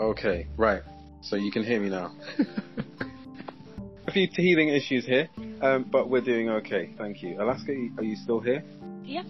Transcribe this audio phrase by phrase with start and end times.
[0.00, 0.82] Okay, right.
[1.20, 2.12] So you can hear me now.
[4.06, 5.28] a few teething issues here,
[5.62, 6.90] um, but we're doing okay.
[6.98, 7.40] Thank you.
[7.40, 8.64] Alaska, are you still here?
[9.04, 9.26] Yep.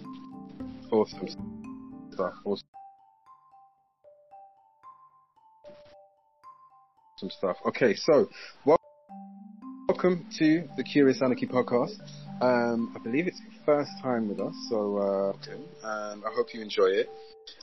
[0.91, 1.27] Awesome
[2.11, 2.33] stuff.
[2.43, 2.67] Awesome.
[7.17, 7.57] Some stuff.
[7.67, 8.27] Okay, so
[9.87, 11.99] welcome to the Curious Anarchy podcast.
[12.41, 15.33] Um, I believe it's your first time with us, so uh,
[15.83, 17.09] and I hope you enjoy it.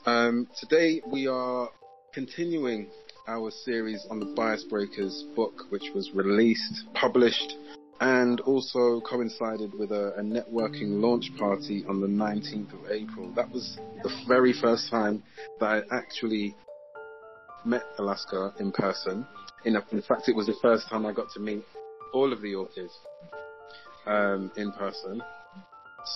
[0.05, 1.69] Um, today we are
[2.13, 2.87] continuing
[3.27, 7.55] our series on the Bias Breakers book, which was released, published,
[8.01, 13.31] and also coincided with a, a, networking launch party on the 19th of April.
[13.35, 15.23] That was the very first time
[15.59, 16.55] that I actually
[17.65, 19.25] met Alaska in person.
[19.65, 21.63] In, in fact, it was the first time I got to meet
[22.13, 22.91] all of the authors
[24.05, 25.23] um, in person.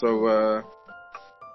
[0.02, 0.62] So, uh,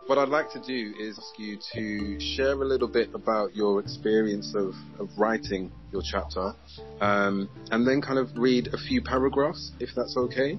[0.06, 3.80] what I'd like to do is ask you to share a little bit about your
[3.80, 6.54] experience of, of writing your chapter,
[7.00, 10.58] um, and then kind of read a few paragraphs, if that's okay,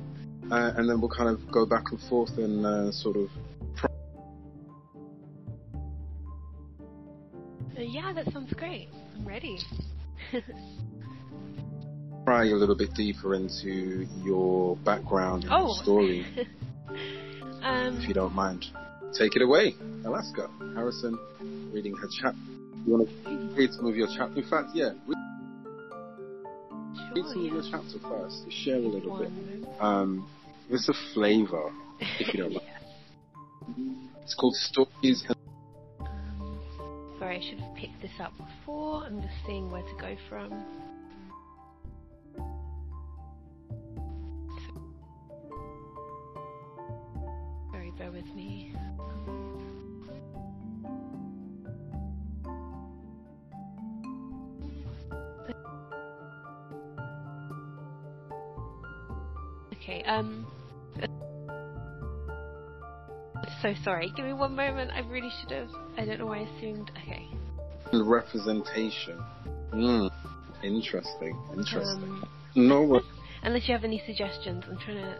[0.51, 3.29] uh, and then we'll kind of go back and forth and uh, sort of.
[7.77, 8.87] Yeah, that sounds great.
[9.15, 9.59] I'm ready.
[12.25, 15.65] pry a little bit deeper into your background and oh.
[15.65, 16.25] your story,
[17.61, 18.65] um, if you don't mind
[19.13, 19.75] take it away,
[20.05, 20.49] Alaska.
[20.75, 21.17] Harrison,
[21.71, 22.39] reading her chapter.
[22.85, 24.39] You want to read some of your chapter?
[24.39, 24.91] In fact, yeah.
[27.15, 28.51] Read, some of your chapter first.
[28.51, 29.29] Share a little bit.
[29.79, 30.27] Um,
[30.69, 31.71] it's a flavour,
[32.19, 32.65] if you don't mind.
[34.23, 35.25] It's called Stories.
[37.19, 39.03] Sorry, I should have picked this up before.
[39.03, 40.63] I'm just seeing where to go from.
[59.83, 60.47] Okay, um.
[63.61, 64.91] So sorry, give me one moment.
[64.93, 65.69] I really should have.
[65.97, 66.91] I don't know why I assumed.
[67.03, 67.27] Okay.
[67.91, 69.17] Representation.
[69.71, 70.07] Hmm.
[70.63, 71.37] Interesting.
[71.51, 72.03] Interesting.
[72.03, 73.01] Um, no
[73.43, 75.17] Unless you have any suggestions, I'm trying to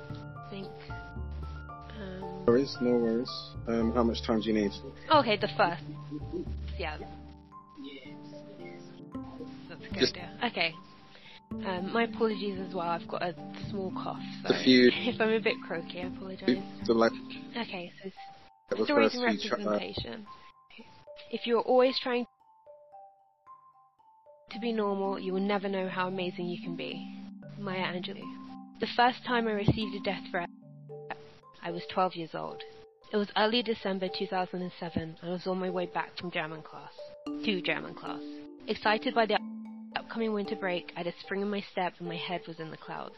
[0.50, 0.68] think.
[2.00, 3.32] Um, no worries, no worries.
[3.68, 4.72] Um, how much time do you need?
[5.12, 5.84] okay, the first.
[6.78, 6.98] Yeah.
[7.82, 8.16] Yes.
[9.70, 10.40] That's a good Just- idea.
[10.46, 10.74] Okay.
[11.68, 12.88] Um, my apologies as well.
[12.88, 13.36] I've got a
[13.74, 14.22] small cough.
[14.44, 16.60] So The few- if I'm a bit croaky, I apologise.
[16.86, 17.12] The like
[17.58, 18.12] Okay, so
[18.78, 20.26] the stories and representation.
[21.32, 22.26] If you're always trying
[24.52, 27.18] to be normal, you will never know how amazing you can be.
[27.58, 28.24] Maya Angelou.
[28.80, 30.50] The first time I received a death threat,
[31.64, 32.62] I was 12 years old.
[33.12, 36.92] It was early December 2007, and I was on my way back from German class.
[37.46, 38.22] To German class.
[38.68, 39.40] Excited by the
[39.96, 42.72] upcoming winter break, I had a spring in my step and my head was in
[42.72, 43.16] the clouds.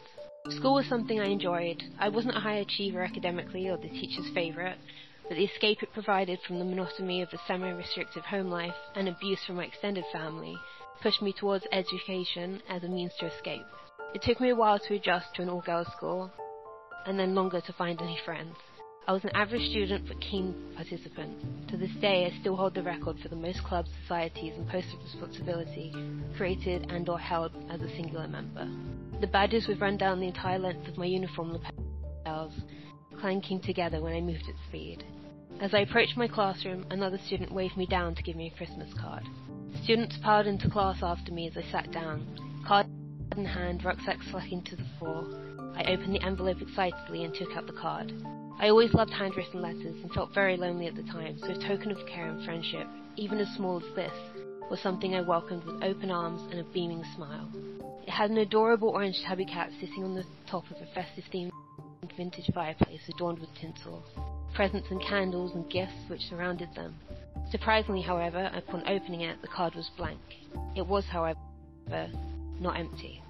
[0.50, 1.84] School was something I enjoyed.
[2.00, 4.78] I wasn't a high achiever academically or the teacher's favourite,
[5.24, 9.44] but the escape it provided from the monotony of a semi-restrictive home life and abuse
[9.44, 10.56] from my extended family
[11.02, 13.66] pushed me towards education as a means to escape.
[14.14, 16.32] It took me a while to adjust to an all-girls school,
[17.08, 18.56] and then longer to find any friends.
[19.08, 21.70] I was an average student but keen participant.
[21.70, 24.92] To this day, I still hold the record for the most clubs, societies, and posts
[24.94, 25.94] of responsibility
[26.36, 28.68] created and or held as a singular member.
[29.22, 32.54] The badges would run down the entire length of my uniform lapels,
[33.20, 35.04] clanking together when I moved at speed.
[35.62, 38.92] As I approached my classroom, another student waved me down to give me a Christmas
[39.00, 39.24] card.
[39.84, 42.26] Students piled into class after me as I sat down,
[42.68, 42.88] card
[43.38, 45.28] in hand, rucksack slacking to the floor.
[45.76, 48.12] I opened the envelope excitedly and took out the card.
[48.58, 51.92] I always loved handwritten letters and felt very lonely at the time, so a token
[51.92, 52.88] of care and friendship,
[53.18, 54.14] even as small as this,
[54.70, 57.50] was something I welcomed with open arms and a beaming smile.
[58.04, 61.52] It had an adorable orange tabby cat sitting on the top of a festive themed
[62.16, 64.02] vintage fireplace adorned with tinsel,
[64.54, 66.96] presents and candles and gifts which surrounded them.
[67.52, 70.20] Surprisingly, however, upon opening it, the card was blank.
[70.76, 71.40] It was, however,
[72.60, 73.22] not empty.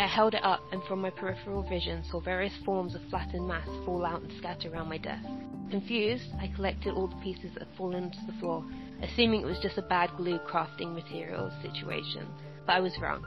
[0.00, 3.66] I held it up and from my peripheral vision saw various forms of flattened mass
[3.84, 5.26] fall out and scatter around my desk.
[5.70, 8.64] Confused, I collected all the pieces that had fallen to the floor,
[9.02, 12.28] assuming it was just a bad glue crafting materials situation.
[12.64, 13.24] But I was wrong.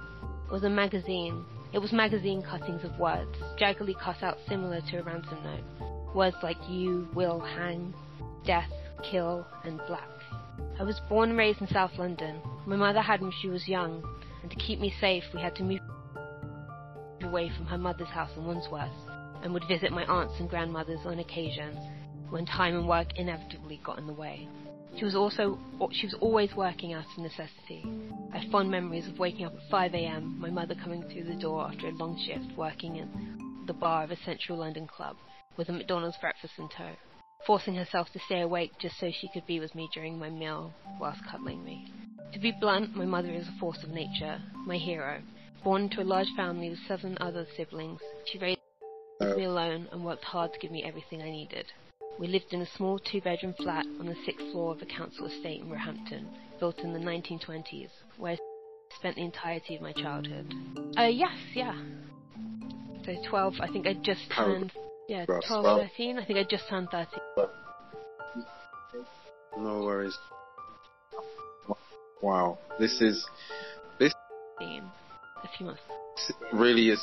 [0.48, 1.44] It was a magazine.
[1.74, 6.16] It was magazine cuttings of words, jaggedly cut out similar to a ransom note.
[6.16, 7.94] Words like you, will, hang,
[8.46, 8.72] death,
[9.04, 10.10] kill, and black.
[10.80, 12.42] I was born and raised in South London.
[12.66, 14.04] My mother had me when she was young,
[14.42, 15.80] and to keep me safe, we had to move
[17.32, 18.90] away from her mother's house in Wandsworth,
[19.42, 21.74] and would visit my aunts and grandmothers on occasion
[22.30, 24.50] when time and work inevitably got in the way.
[24.98, 25.58] She was also
[25.92, 27.86] she was always working out of necessity.
[28.34, 31.40] I have fond memories of waking up at 5 a.m., my mother coming through the
[31.40, 35.16] door after a long shift working in the bar of a central London club
[35.56, 36.92] with a McDonald's breakfast in tow,
[37.48, 40.74] forcing herself to stay awake just so she could be with me during my meal
[41.00, 41.94] whilst cuddling me.
[42.34, 45.22] To be blunt, my mother is a force of nature, my hero.
[45.64, 48.60] Born to a large family with seven other siblings, she raised
[49.20, 51.68] me alone and worked hard to give me everything I needed.
[52.20, 55.62] We lived in a small two-bedroom flat on the sixth floor of a council estate
[55.62, 56.28] in Roehampton,
[56.60, 58.38] built in the 1920s, where I
[58.98, 60.52] spent the entirety of my childhood.
[60.98, 61.80] Uh, yes, yeah.
[63.06, 64.72] So 12, I think I just turned,
[65.08, 67.20] yeah, 12, 13, I think I just turned 13.
[69.60, 70.18] No worries.
[72.22, 73.28] Wow, this is,
[74.00, 74.14] this
[75.44, 75.82] a few months.
[76.54, 77.00] really is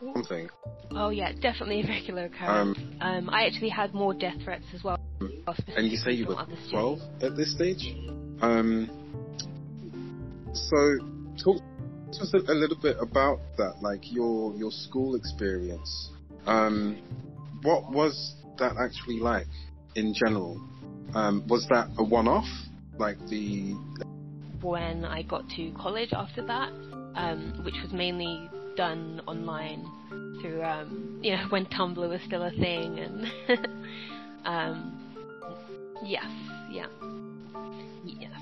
[0.00, 0.48] something.
[0.90, 2.78] Oh yeah, definitely a regular occurrence.
[3.00, 4.98] Um, um, I actually had more death threats as well.
[5.76, 6.36] And you say you were
[6.70, 7.94] 12 at this stage?
[8.42, 8.90] Um,
[10.52, 10.98] so
[11.42, 11.62] talk
[12.12, 16.10] to us a, a, little bit about that, like your your school experience.
[16.46, 17.00] Um,
[17.62, 19.46] what was that actually like
[19.94, 20.60] in general?
[21.14, 22.48] Um, was that a one-off,
[22.98, 23.74] like the?
[24.60, 26.72] When I got to college after that,
[27.14, 29.84] um, which was mainly done online
[30.40, 33.26] through, um, you know, when Tumblr was still a thing, and
[34.44, 35.00] um,
[36.04, 36.26] yes,
[36.70, 36.86] yeah,
[38.04, 38.32] yes.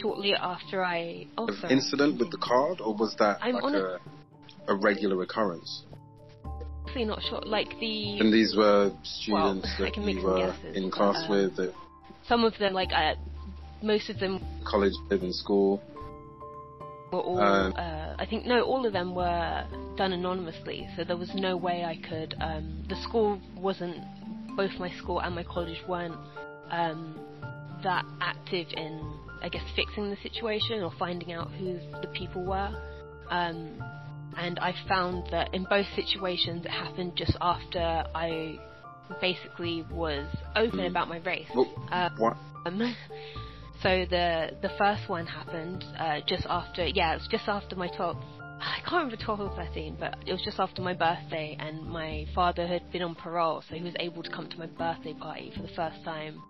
[0.00, 3.98] Shortly after I also incident with the card, or was that I'm like a,
[4.68, 5.84] a regular occurrence?
[6.86, 7.42] Actually, not sure.
[7.44, 11.74] Like the and these were students well, that you were guesses, in class uh, with.
[12.26, 13.14] Some of them, like uh,
[13.82, 15.82] most of them, college, live in school
[17.12, 21.16] were all, uh, uh, I think, no, all of them were done anonymously, so there
[21.16, 22.34] was no way I could.
[22.40, 23.96] Um, the school wasn't,
[24.56, 26.16] both my school and my college weren't
[26.70, 27.18] um,
[27.82, 32.70] that active in, I guess, fixing the situation or finding out who the people were.
[33.30, 33.82] Um,
[34.36, 38.58] and I found that in both situations it happened just after I
[39.20, 40.90] basically was open mm.
[40.90, 41.48] about my race.
[41.54, 42.36] Well, um, what?
[43.82, 47.88] So the the first one happened uh, just after, yeah, it was just after my
[47.88, 48.22] 12th.
[48.60, 52.26] I can't remember 12 or 13, but it was just after my birthday, and my
[52.34, 55.52] father had been on parole, so he was able to come to my birthday party
[55.54, 56.42] for the first time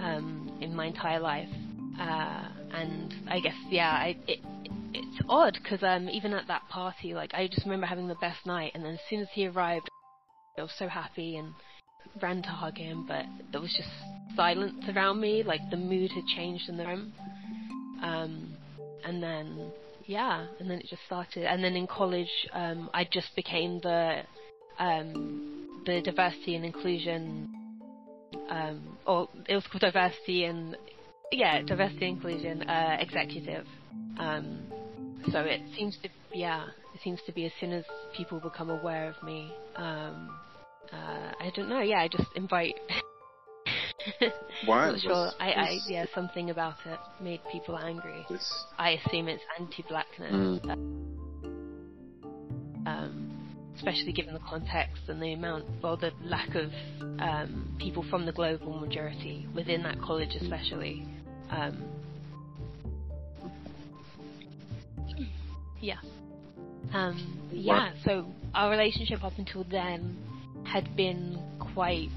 [0.00, 1.48] um, in my entire life.
[2.00, 4.40] Uh, and I guess, yeah, I, it,
[4.92, 8.44] it's odd because um, even at that party, like I just remember having the best
[8.44, 9.88] night, and then as soon as he arrived,
[10.58, 11.54] I was so happy and
[12.20, 13.88] ran to hug him, but there was just
[14.36, 17.12] silence around me, like the mood had changed in the room.
[18.02, 18.54] Um,
[19.04, 19.70] and then,
[20.06, 21.44] yeah, and then it just started.
[21.44, 24.22] And then in college, um, I just became the
[24.78, 27.48] um, the diversity and inclusion,
[28.48, 30.76] um, or it was called diversity and
[31.32, 33.66] yeah, diversity and inclusion uh, executive.
[34.18, 34.60] Um,
[35.30, 37.84] so it seems to, yeah, it seems to be as soon as
[38.16, 39.52] people become aware of me.
[40.92, 41.80] Uh, I don't know.
[41.80, 42.76] Yeah, I just invite
[44.66, 44.90] Why?
[44.90, 45.30] Not sure.
[45.40, 48.24] I, I, yeah, something about it made people angry.
[48.28, 48.52] This...
[48.78, 50.32] I assume it's anti-blackness.
[50.32, 50.70] Mm.
[52.84, 53.32] Um,
[53.76, 56.70] especially given the context and the amount, well, the lack of
[57.20, 61.06] um, people from the global majority within that college, especially.
[61.50, 61.84] Um,
[65.80, 65.98] yeah.
[66.92, 67.92] Um, yeah.
[68.04, 70.16] So our relationship up until then
[70.72, 72.08] had been quite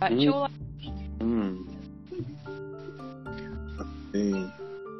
[0.00, 0.48] virtual.
[1.20, 1.72] Mm.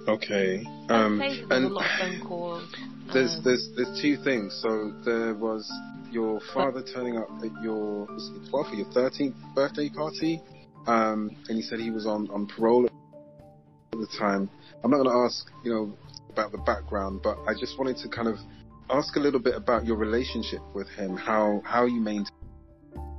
[0.07, 0.65] Okay.
[0.89, 1.51] Um, and
[3.13, 4.57] there's um, there's there's two things.
[4.63, 5.69] So there was
[6.13, 10.41] your father turning up at your 12th or your 13th birthday party,
[10.87, 12.93] um, and he said he was on on parole at
[13.93, 14.49] the time.
[14.85, 15.93] I'm not going to ask, you know,
[16.31, 18.37] about the background, but I just wanted to kind of
[18.91, 22.33] ask a little bit about your relationship with him, how how you maintain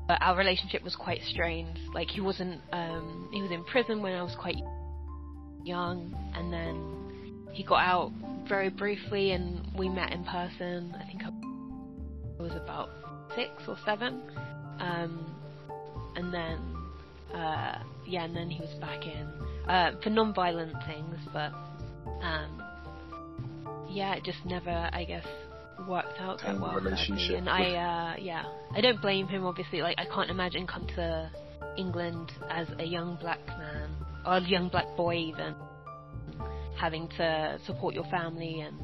[0.08, 1.78] but our relationship was quite strained.
[1.94, 4.56] Like he wasn't, um, he was in prison when I was quite
[5.66, 8.12] young, and then he got out
[8.48, 10.96] very briefly, and we met in person.
[10.98, 12.90] I think I was about
[13.36, 14.22] six or seven,
[14.80, 15.36] um,
[16.16, 19.28] and then uh, yeah, and then he was back in
[19.68, 21.52] uh, for non-violent things, but
[22.22, 22.64] um,
[23.90, 25.26] yeah, it just never, I guess,
[25.88, 26.76] worked out that well.
[26.76, 28.44] Relationship and I, uh, yeah,
[28.74, 29.46] I don't blame him.
[29.46, 31.30] Obviously, like I can't imagine come to
[31.78, 33.90] England as a young black man
[34.26, 35.56] or a young black boy even
[36.80, 38.78] having to support your family and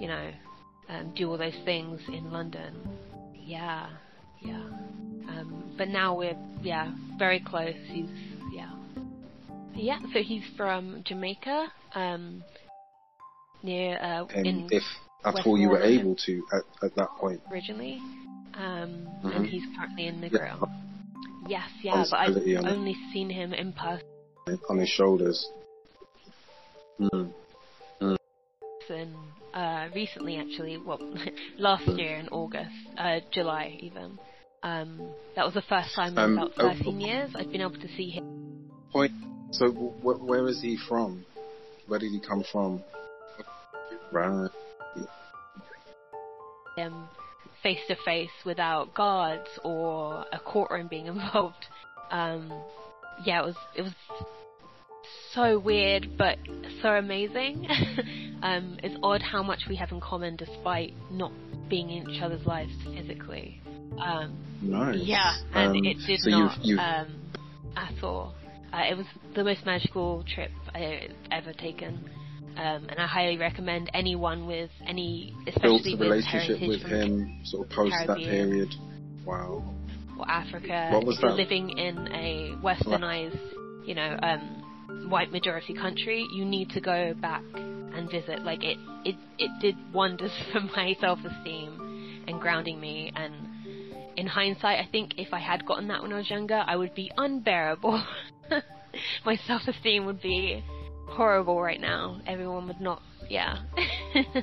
[0.00, 0.30] you know
[0.88, 2.74] um, do all those things in London.
[3.34, 3.88] Yeah,
[4.40, 4.54] yeah.
[4.54, 7.74] Um, but now we're yeah very close.
[7.86, 8.08] He's
[8.52, 8.70] yeah.
[9.74, 12.44] Yeah, so he's from Jamaica, um,
[13.62, 14.68] near uh, in
[15.24, 17.40] at all you were able to at, at that point.
[17.50, 18.00] originally,
[18.54, 19.36] um, Mhm.
[19.36, 20.68] and he's currently in Yeah, Negril.
[21.48, 22.70] Yes, yeah, but I've Responsibility on it.
[22.72, 24.06] only seen him in person
[24.68, 25.48] on his shoulders.
[27.00, 27.32] Mm.
[29.54, 30.76] uh, recently, actually.
[30.78, 30.98] Well,
[31.58, 34.18] last year in August, uh, July even.
[34.62, 35.00] Um,
[35.34, 37.88] that was the first time in Um, about oh, 13 years I'd been able to
[37.96, 38.70] see him.
[38.92, 39.12] Point.
[39.50, 41.24] So wh- where is he from?
[41.86, 42.82] Where did he come from?
[44.12, 44.50] Right.
[46.76, 46.94] Him
[47.62, 51.66] face to face without guards or a courtroom being involved.
[52.10, 52.52] Um,
[53.24, 53.92] yeah, it was it was
[55.32, 56.38] so weird but
[56.82, 57.66] so amazing.
[58.42, 61.32] um, it's odd how much we have in common despite not
[61.68, 63.60] being in each other's lives physically.
[63.98, 65.00] Um, Nice.
[65.02, 67.20] yeah, and Um, it did so not You've, you've, um,
[67.76, 68.34] at all.
[68.72, 72.08] Uh, it was the most magical trip I've ever taken.
[72.56, 76.82] Um, and I highly recommend anyone with any, built especially a with relationship heritage with
[76.82, 78.48] from him sort of post that Caribbean.
[78.50, 78.68] period.
[79.24, 79.62] Wow.
[80.18, 81.34] or Africa, What was that?
[81.34, 83.38] living in a westernized,
[83.86, 88.42] you know, um, white majority country, you need to go back and visit.
[88.42, 93.12] Like it, it, it did wonders for my self-esteem and grounding me.
[93.14, 93.34] And
[94.16, 96.94] in hindsight, I think if I had gotten that when I was younger, I would
[96.94, 98.04] be unbearable.
[99.24, 100.62] my self-esteem would be
[101.12, 102.20] horrible right now.
[102.26, 103.58] Everyone would not, yeah.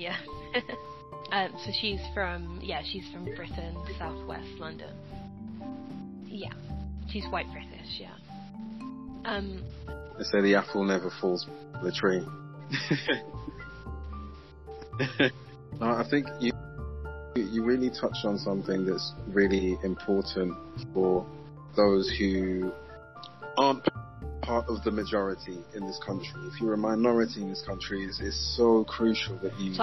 [0.00, 0.16] Yeah.
[1.32, 4.94] um, so she's from yeah, she's from Britain, southwest London.
[6.26, 6.54] Yeah,
[7.10, 8.00] she's white British.
[8.00, 8.14] Yeah.
[9.26, 9.62] Um,
[10.16, 12.24] They say the apple never falls from the tree.
[15.78, 16.52] no, I think you
[17.34, 20.56] you really touched on something that's really important
[20.94, 21.26] for
[21.76, 22.72] those who
[23.56, 23.84] aren't
[24.42, 26.40] part of the majority in this country.
[26.52, 29.74] If you're a minority in this country, it's, it's so crucial that you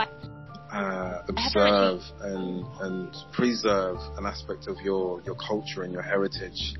[0.72, 6.74] uh, observe and and preserve an aspect of your your culture and your heritage.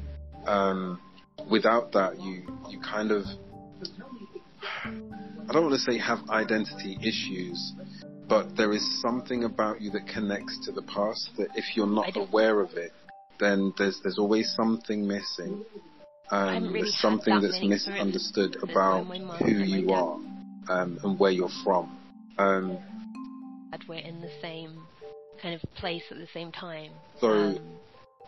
[0.46, 1.00] Um,
[1.50, 3.24] without that, you you kind of
[4.84, 7.74] I don't want to say have identity issues,
[8.28, 12.18] but there is something about you that connects to the past that if you're not
[12.18, 12.92] aware of it,
[13.40, 15.64] then there's there's always something missing.
[16.30, 20.16] Um, really there's something that that's misunderstood about when my mum who you are
[20.70, 21.98] um, and where you're from.
[22.38, 22.78] Um,
[23.88, 24.82] we're in the same
[25.42, 26.92] kind of place at the same time.
[27.20, 27.60] so Um,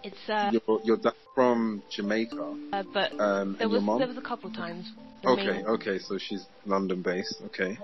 [0.04, 4.22] it's uh, your your dad from Jamaica, uh, but um, there was there was a
[4.22, 4.92] couple times.
[5.26, 7.42] Okay, okay, so she's London based.
[7.48, 7.78] Okay,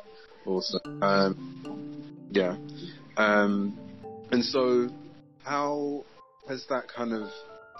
[0.45, 1.03] awesome.
[1.03, 2.55] Um, yeah.
[3.17, 3.77] Um,
[4.31, 4.89] and so,
[5.43, 6.05] how
[6.47, 7.29] has that kind of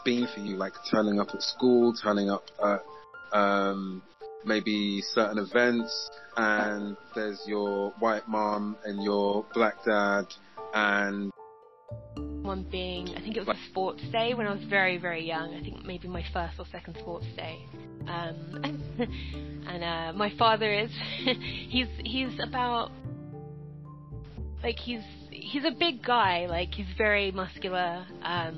[0.03, 0.55] been for you?
[0.55, 4.01] Like turning up at school, turning up at um,
[4.45, 10.25] maybe certain events, and there's your white mom and your black dad,
[10.73, 11.31] and
[12.15, 15.55] one being I think it was a sports day when I was very very young.
[15.55, 17.65] I think maybe my first or second sports day.
[18.07, 18.83] Um,
[19.67, 20.91] and uh, my father is
[21.69, 22.91] he's he's about
[24.61, 25.01] like he's
[25.35, 26.47] he's a big guy.
[26.47, 28.05] Like he's very muscular.
[28.21, 28.57] Um,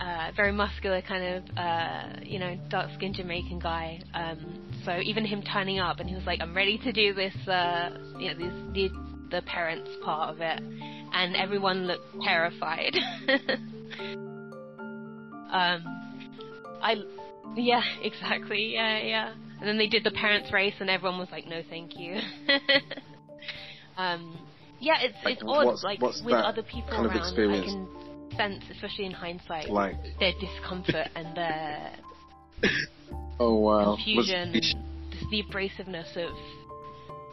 [0.00, 4.00] uh, very muscular kind of uh, you know dark skinned Jamaican guy.
[4.14, 7.34] Um, so even him turning up and he was like, I'm ready to do this.
[7.46, 8.90] Uh, you know, this, the
[9.30, 10.60] the parents part of it
[11.12, 12.96] and everyone looked terrified.
[15.50, 15.84] um,
[16.80, 16.96] I,
[17.54, 19.34] yeah, exactly, yeah, yeah.
[19.60, 22.18] And then they did the parents' race, and everyone was like, "No, thank you."
[23.96, 24.36] um,
[24.82, 25.66] yeah, it's Like, it's odd.
[25.66, 27.66] what's- like what's with other people kind of around, experience?
[27.68, 31.92] I can sense, especially in hindsight, like, their discomfort and their
[33.40, 34.74] oh wow, confusion, Was-
[35.10, 36.34] just the abrasiveness of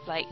[0.06, 0.26] like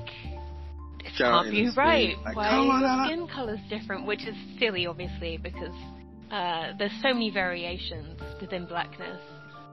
[1.15, 2.17] Shouting can't be right.
[2.25, 4.07] like, Why "Come on, your Anna." skin color's different?
[4.07, 5.75] Which is silly, obviously, because
[6.31, 9.21] uh, there's so many variations within blackness.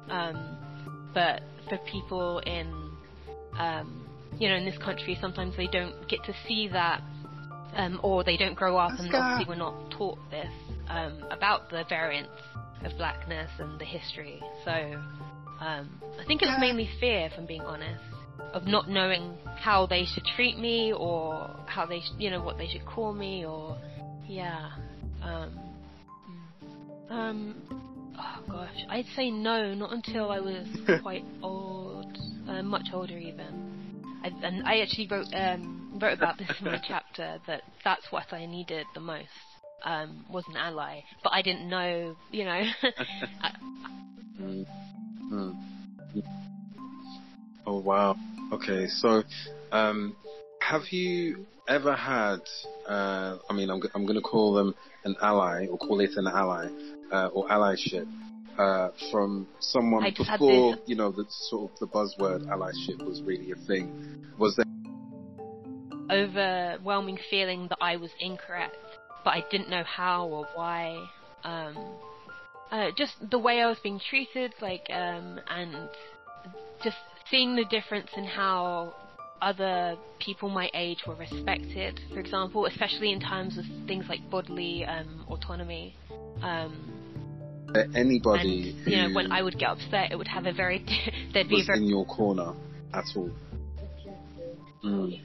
[0.09, 0.57] Um,
[1.13, 2.67] but for people in
[3.57, 4.07] um,
[4.39, 7.01] you know in this country, sometimes they don't get to see that.
[7.75, 10.47] Um, or they don't grow up, and obviously we're not taught this
[10.87, 12.31] um, about the variants
[12.85, 14.41] of blackness and the history.
[14.63, 14.71] So
[15.59, 18.01] um, I think it was mainly fear, if I'm being honest,
[18.53, 22.57] of not knowing how they should treat me or how they, sh- you know, what
[22.57, 23.77] they should call me or,
[24.27, 24.71] yeah.
[25.23, 25.59] Um,
[27.09, 27.11] mm.
[27.11, 27.55] um,
[28.17, 30.67] oh gosh, I'd say no, not until I was
[31.01, 32.17] quite old,
[32.47, 34.03] uh, much older even.
[34.23, 38.33] I, and I actually wrote um, wrote about this in my chapter that that's what
[38.33, 39.29] I needed the most.
[39.83, 42.63] um, was an ally, but I didn't know, you know.
[44.41, 44.65] mm.
[45.31, 45.55] Mm.
[47.65, 48.15] Oh wow.
[48.51, 49.23] Okay, so
[49.71, 50.15] um,
[50.61, 52.41] have you ever had?
[52.87, 56.27] Uh, I mean, I'm I'm going to call them an ally, or call it an
[56.27, 56.67] ally,
[57.11, 58.07] uh, or allyship.
[58.57, 63.55] Uh, from someone before, you know, the sort of the buzzword allyship was really a
[63.67, 63.91] thing.
[64.37, 64.65] Was there
[66.11, 68.75] overwhelming feeling that I was incorrect,
[69.23, 71.07] but I didn't know how or why.
[71.43, 71.77] Um,
[72.71, 75.89] uh, just the way I was being treated, like, um, and
[76.83, 76.97] just
[77.29, 78.93] seeing the difference in how
[79.41, 84.85] other people my age were respected, for example, especially in terms of things like bodily
[84.85, 85.95] um, autonomy.
[86.41, 87.01] Um,
[87.93, 90.85] Anybody, and, you know, when I would get upset, it would have a very
[91.33, 92.53] there'd be a very in your corner
[92.93, 93.29] at all.
[94.83, 95.19] Mm.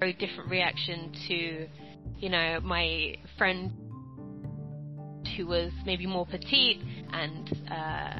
[0.00, 1.68] Very different reaction to,
[2.18, 3.70] you know, my friend
[5.36, 6.80] who was maybe more petite
[7.12, 8.18] and uh,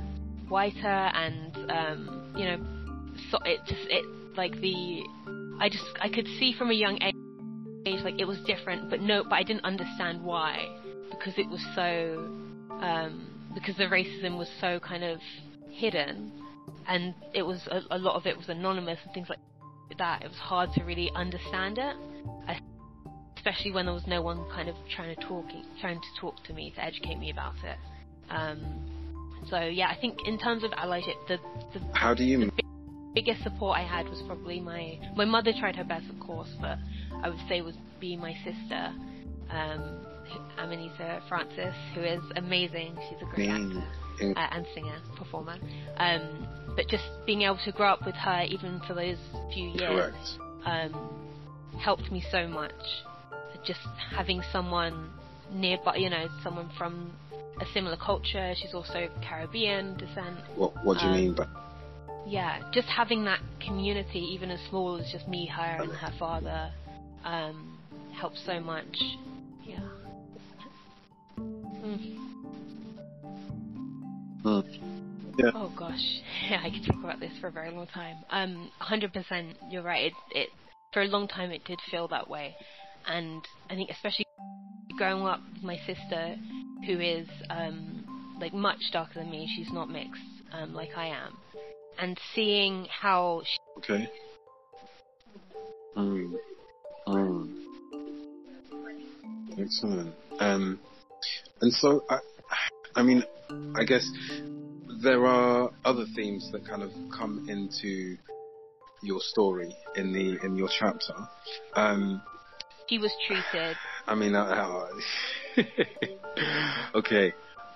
[0.49, 2.59] whiter and um, you know
[3.31, 4.05] so it just it
[4.37, 5.03] like the
[5.59, 9.23] I just I could see from a young age like it was different but no
[9.23, 10.67] but I didn't understand why
[11.11, 12.29] because it was so
[12.81, 15.19] um, because the racism was so kind of
[15.71, 16.33] hidden
[16.89, 19.39] and it was a, a lot of it was anonymous and things like
[19.99, 21.97] that it was hard to really understand it
[23.37, 25.47] especially when there was no one kind of trying to talk
[25.81, 27.79] trying to talk to me to educate me about it
[28.31, 28.61] um,
[29.49, 31.39] so yeah, I think in terms of allyship, the,
[31.73, 32.63] the how do you the
[33.15, 36.79] biggest support I had was probably my my mother tried her best, of course, but
[37.23, 38.93] I would say was be my sister,
[39.51, 40.07] um,
[40.59, 42.97] Amanita Francis, who is amazing.
[43.09, 43.83] She's a great mm.
[44.23, 45.57] actor uh, and singer, performer.
[45.97, 46.47] Um,
[46.81, 49.19] but just being able to grow up with her, even for those
[49.53, 50.15] few years,
[50.65, 51.11] um,
[51.79, 52.73] helped me so much.
[53.67, 53.81] Just
[54.17, 55.11] having someone
[55.53, 57.13] nearby, you know, someone from
[57.61, 58.55] a similar culture.
[58.57, 60.39] She's also Caribbean descent.
[60.57, 61.47] What What do you um, mean by?
[62.27, 66.73] Yeah, just having that community, even as small as just me, her, and her father,
[67.25, 67.79] um,
[68.19, 68.97] helps so much.
[69.67, 69.81] Yeah.
[71.39, 72.17] Mm.
[74.43, 75.00] Mm.
[75.43, 75.51] Yeah.
[75.55, 76.05] Oh gosh,
[76.51, 78.17] yeah, I could talk about this for a very long time.
[78.31, 80.07] Um, 100%, you're right.
[80.07, 80.49] It, it
[80.93, 82.55] for a long time it did feel that way,
[83.07, 84.27] and I think especially
[84.99, 86.37] growing up with my sister,
[86.87, 89.51] who is um, like much darker than me.
[89.57, 90.21] She's not mixed
[90.53, 91.39] um, like I am,
[91.99, 93.43] and seeing how.
[93.45, 94.11] She okay.
[95.97, 96.37] Um.
[97.07, 97.67] Um.
[99.59, 100.15] Excellent.
[100.39, 100.79] Um.
[101.63, 102.19] And so I,
[102.97, 103.23] I mean,
[103.75, 104.07] I guess
[105.03, 108.17] there are other themes that kind of come into
[109.03, 111.15] your story in the in your chapter.
[111.75, 112.23] Um,
[112.89, 113.77] she was treated.
[114.07, 114.89] I mean, uh,
[116.95, 117.33] okay,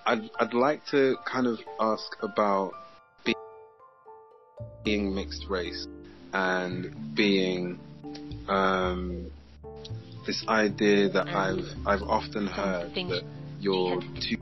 [0.07, 2.73] I'd I'd like to kind of ask about
[3.25, 3.37] being,
[4.85, 5.87] being mixed race
[6.33, 7.79] and being
[8.49, 9.31] um,
[10.27, 13.23] this idea that I've I've often heard that
[13.61, 14.37] you're too,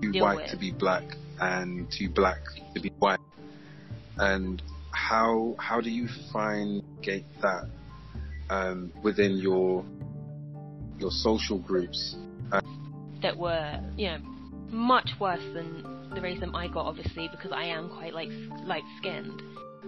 [0.00, 0.50] too white with.
[0.50, 2.40] to be black and too black
[2.74, 3.18] to be white,
[4.18, 7.64] and how how do you find gate that
[8.50, 9.84] um, within your
[10.98, 12.16] your social groups?
[13.22, 14.18] That were, you know,
[14.70, 15.82] much worse than
[16.14, 18.30] the racism I got, obviously, because I am quite like
[18.64, 19.42] light skinned.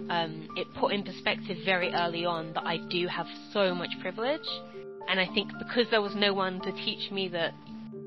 [0.09, 4.47] Um, it put in perspective very early on that I do have so much privilege,
[5.07, 7.53] and I think because there was no one to teach me that,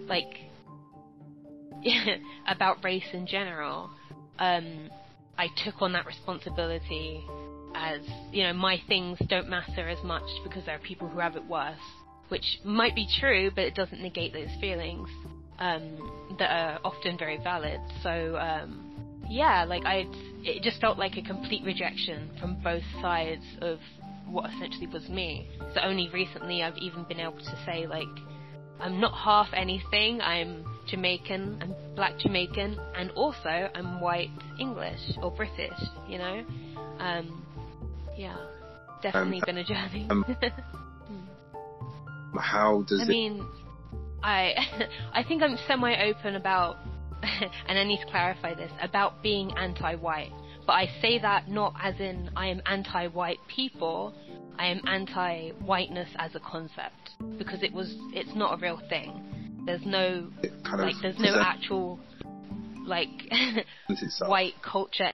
[0.07, 0.35] like,
[2.47, 3.91] about race in general,
[4.39, 4.91] um,
[5.37, 7.25] I took on that responsibility
[7.75, 8.01] as,
[8.33, 11.45] you know, my things don't matter as much because there are people who have it
[11.45, 11.79] worse
[12.29, 15.09] which might be true, but it doesn't negate those feelings
[15.59, 17.81] um, that are often very valid.
[18.03, 20.07] So um, yeah, like I,
[20.43, 23.79] it just felt like a complete rejection from both sides of
[24.27, 25.49] what essentially was me.
[25.75, 28.07] So only recently I've even been able to say like,
[28.79, 30.21] I'm not half anything.
[30.21, 31.59] I'm Jamaican.
[31.61, 35.79] I'm black Jamaican, and also I'm white English or British.
[36.09, 36.45] You know,
[36.99, 37.45] um,
[38.17, 38.37] yeah,
[39.03, 40.07] definitely um, been a journey.
[40.11, 40.25] Um,
[42.39, 43.07] how does I it?
[43.07, 43.47] I mean,
[44.23, 44.55] I
[45.13, 46.77] I think I'm semi-open about,
[47.23, 50.33] and I need to clarify this about being anti-white.
[50.67, 54.15] But I say that not as in I am anti-white people.
[54.59, 59.38] I am anti-whiteness as a concept because it was it's not a real thing.
[59.69, 60.31] There's no
[60.79, 62.01] like there's no actual
[62.87, 63.11] like
[64.21, 65.11] white culture.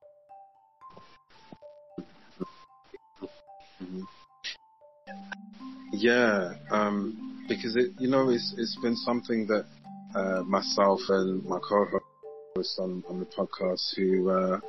[5.90, 6.54] Yeah.
[6.70, 9.66] Um, because it, you know, it's it's been something that
[10.14, 14.60] uh, myself and my co-host on, on the podcast who uh,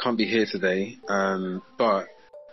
[0.00, 2.06] can't be here today, um, but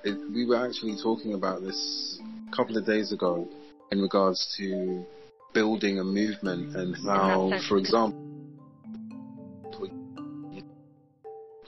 [0.04, 2.20] it, we were actually talking about this
[2.52, 3.48] a couple of days ago
[3.91, 5.06] in regards to
[5.54, 8.18] building a movement and how, for example,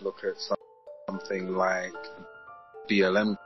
[0.02, 0.36] look at
[1.08, 1.94] something like
[2.90, 3.38] BLM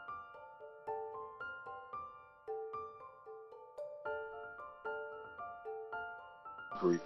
[6.79, 7.01] group.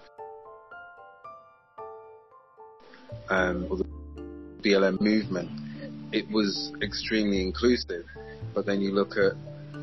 [3.29, 3.85] Um, or the
[4.61, 5.49] BLM movement,
[6.11, 8.05] it was extremely inclusive.
[8.53, 9.33] But then you look at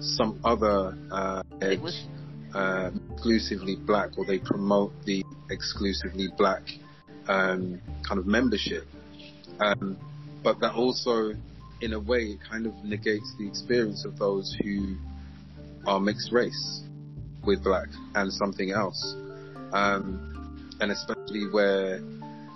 [0.00, 2.06] some other uh, It was
[2.54, 6.62] uh, exclusively black, or they promote the exclusively black
[7.28, 8.86] um, kind of membership.
[9.60, 9.96] Um,
[10.42, 11.34] but that also,
[11.80, 14.96] in a way, it kind of negates the experience of those who
[15.86, 16.82] are mixed race
[17.44, 19.14] with black and something else.
[19.72, 21.96] Um, and especially where,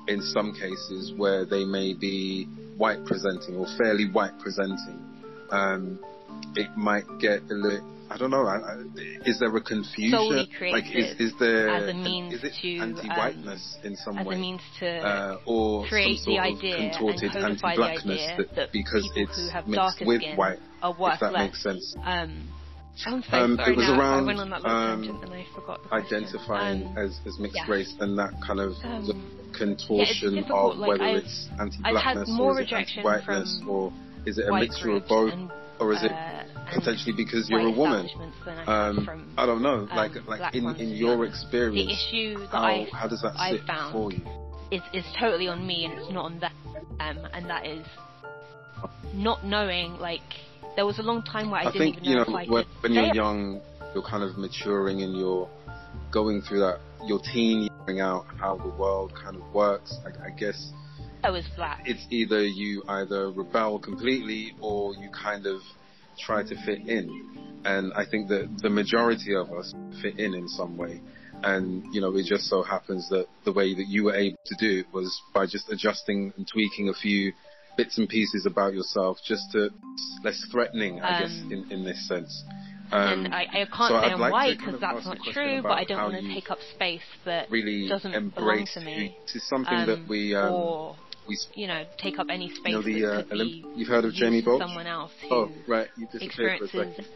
[0.09, 2.45] in some cases, where they may be
[2.77, 4.99] white presenting or fairly white presenting,
[5.51, 5.99] um,
[6.57, 7.92] it might get a little.
[8.13, 8.47] I don't know.
[8.47, 8.83] I, I,
[9.25, 10.11] is there a confusion?
[10.19, 14.19] Solely like, is, is there as a means is it to, um, anti-whiteness in some
[14.19, 14.35] as way?
[14.35, 18.73] a means to uh, or create some sort the idea of contorted anti-blackness that, that
[18.73, 21.47] because it's who have mixed with white, are worth if that less.
[21.49, 21.97] makes sense.
[22.05, 22.49] Um,
[23.33, 23.99] Um, it was now.
[23.99, 26.17] around, I went on that little um, I forgot the question.
[26.19, 27.71] Identifying Um, as, as mixed yeah.
[27.73, 29.25] race and that kind of Um,
[29.57, 33.93] contortion difficult, of like, whether I've- it's anti-blackness or is it anti-whiteness or
[34.27, 35.33] is it a mixture of both
[35.81, 38.09] or is it uh, potentially because you're a woman?
[38.47, 39.89] I Um, I don't know.
[39.91, 43.23] um, like black like in, in your experience, the issue that how I how does
[43.23, 44.23] that I've sit found for you?
[44.71, 46.53] is is totally on me and it's not on them,
[47.33, 47.87] and that is
[49.15, 49.99] not knowing.
[49.99, 50.23] Like
[50.77, 52.65] there was a long time where I, I didn't think even you know, know when,
[52.81, 53.61] when you're young,
[53.95, 55.49] you're kind of maturing and you're
[56.11, 59.99] going through that your teen figuring out how the world kind of works.
[60.07, 60.73] I, I guess
[61.25, 61.83] I was black.
[61.85, 65.61] it's either you either rebel completely or you kind of
[66.19, 67.61] try to fit in.
[67.65, 71.01] And I think that the majority of us fit in in some way.
[71.45, 74.55] And, you know, it just so happens that the way that you were able to
[74.59, 77.33] do it was by just adjusting and tweaking a few
[77.77, 79.71] bits and pieces about yourself just to
[80.23, 82.45] less threatening, I guess, Um, in, in this sense.
[82.93, 85.63] and Um, I, I can't so say I'd I'm like white because that's not true,
[85.63, 89.17] but I don't want to take up space that really doesn't belong embrace to me.
[89.25, 90.97] It is something um, that we, um, or
[91.55, 94.05] you know, take up any space you know the that uh, Olymp- be you've heard
[94.05, 97.07] of Jamie for someone else who Oh, right, you disappeared for a experiences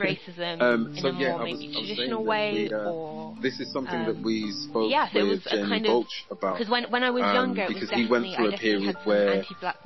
[0.00, 2.90] racism Um, in a yeah, more was- maybe I was saying traditional way we, uh,
[2.90, 5.86] or This is something Um, that we spoke yeah, so it with a Jamie kind
[5.86, 6.58] of- Baulch about.
[6.58, 9.42] because when when I was um, younger, was because he went through a period where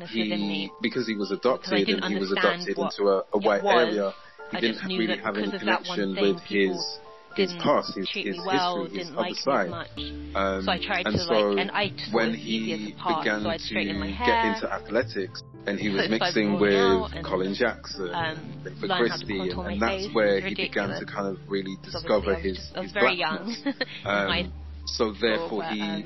[0.09, 3.88] he, because he was adopted and he was adopted into a, a white was.
[3.88, 4.14] area,
[4.50, 6.98] he I didn't really have any because of that one connection with his
[7.37, 9.88] didn't past, his, treat his me well, history, didn't like me as much.
[10.35, 12.92] Um, So I tried and to so like, and I just when was easier he
[12.92, 17.25] to so I'd to straighten my get into athletics, and he was started mixing with
[17.25, 20.88] Colin Jackson, um, and for learn how to Christie, and, and that's where he began
[20.99, 23.62] to kind of really discover his, just- I was his very blackness.
[23.64, 23.75] young.
[24.07, 24.53] Um,
[24.87, 26.05] so therefore he um,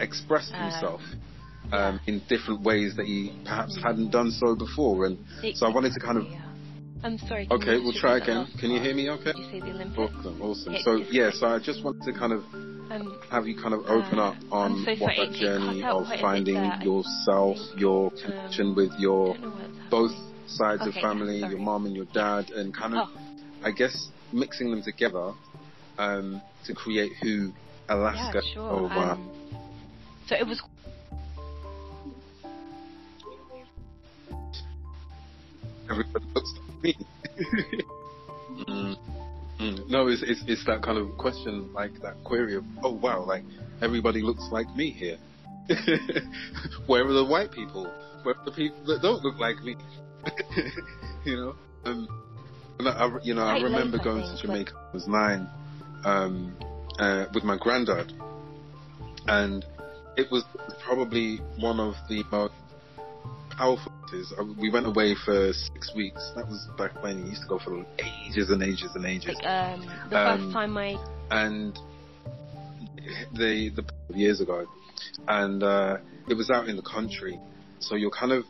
[0.00, 1.00] expressed um, himself
[1.72, 5.06] um, in different ways that he perhaps hadn't done so before.
[5.06, 5.18] And
[5.54, 6.24] so I wanted to kind of.
[7.04, 7.48] I'm sorry.
[7.50, 8.46] okay, we'll try again.
[8.60, 9.10] Can you hear me?
[9.10, 9.32] Okay.
[9.36, 9.98] You say the Olympics?
[9.98, 10.76] Awesome, awesome.
[10.82, 12.44] So yeah, so I just wanted to kind of
[12.90, 16.06] Um, have you kind of open Uh, up on so what that journey of quite
[16.06, 20.12] a bit finding yourself, your Um, connection with your don't know what's both
[20.46, 23.18] sides of Okay, yeah, family, your mom and your dad, and kind of, Oh,
[23.64, 25.32] I guess, mixing them together
[25.98, 27.52] um, to create who
[27.88, 28.70] Alaska yeah, sure.
[28.70, 29.30] or uh, Um,
[30.28, 30.62] so it was
[35.90, 36.96] everybody looks me.
[38.68, 38.96] Mm,
[39.60, 39.88] mm.
[39.88, 43.44] No, it's, it's it's that kind of question, like that query of, oh wow, like
[43.80, 45.18] everybody looks like me here.
[46.86, 47.84] Where are the white people?
[48.22, 49.76] Where are the people that don't look like me?
[51.24, 52.08] you know, um,
[52.78, 54.82] and I, I- you know, I Quite late, remember I going think, to Jamaica when
[54.82, 55.48] I was nine,
[56.04, 56.56] um,
[56.98, 58.12] uh, with my granddad,
[59.26, 59.64] and
[60.16, 60.44] it was
[60.84, 62.52] probably one of the most
[63.56, 64.32] powerful places.
[64.38, 66.32] Uh, We went away for six weeks.
[66.36, 69.36] That was back when you used to go for ages and ages and ages.
[69.36, 70.98] like um, the Um, first time I
[71.30, 71.78] and
[73.34, 74.66] the the years ago,
[75.28, 75.96] and uh,
[76.28, 77.38] it was out in the country.
[77.80, 78.44] So you're kind of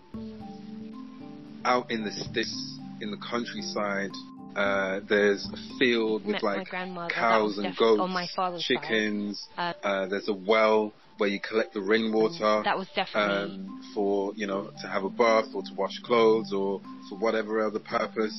[1.65, 4.11] out in the sticks in the countryside.
[4.55, 6.69] Uh, there's a field with met like
[7.11, 9.49] cows and goats, on my father's chickens.
[9.57, 14.33] Uh, Uh, there's a well where you collect the rainwater that was definitely um, for
[14.35, 18.37] you know to have a bath or to wash clothes or for whatever other purpose.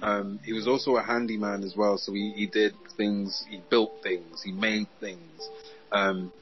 [0.00, 3.90] Um, he was also a handyman as well, so he, he did things, he built
[4.04, 5.48] things, he made things.
[5.90, 6.32] Um,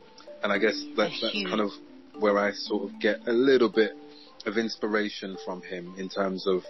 [0.43, 1.71] and I guess that, that's kind of
[2.21, 3.93] where I sort of get a little bit
[4.45, 6.65] of inspiration from him in terms of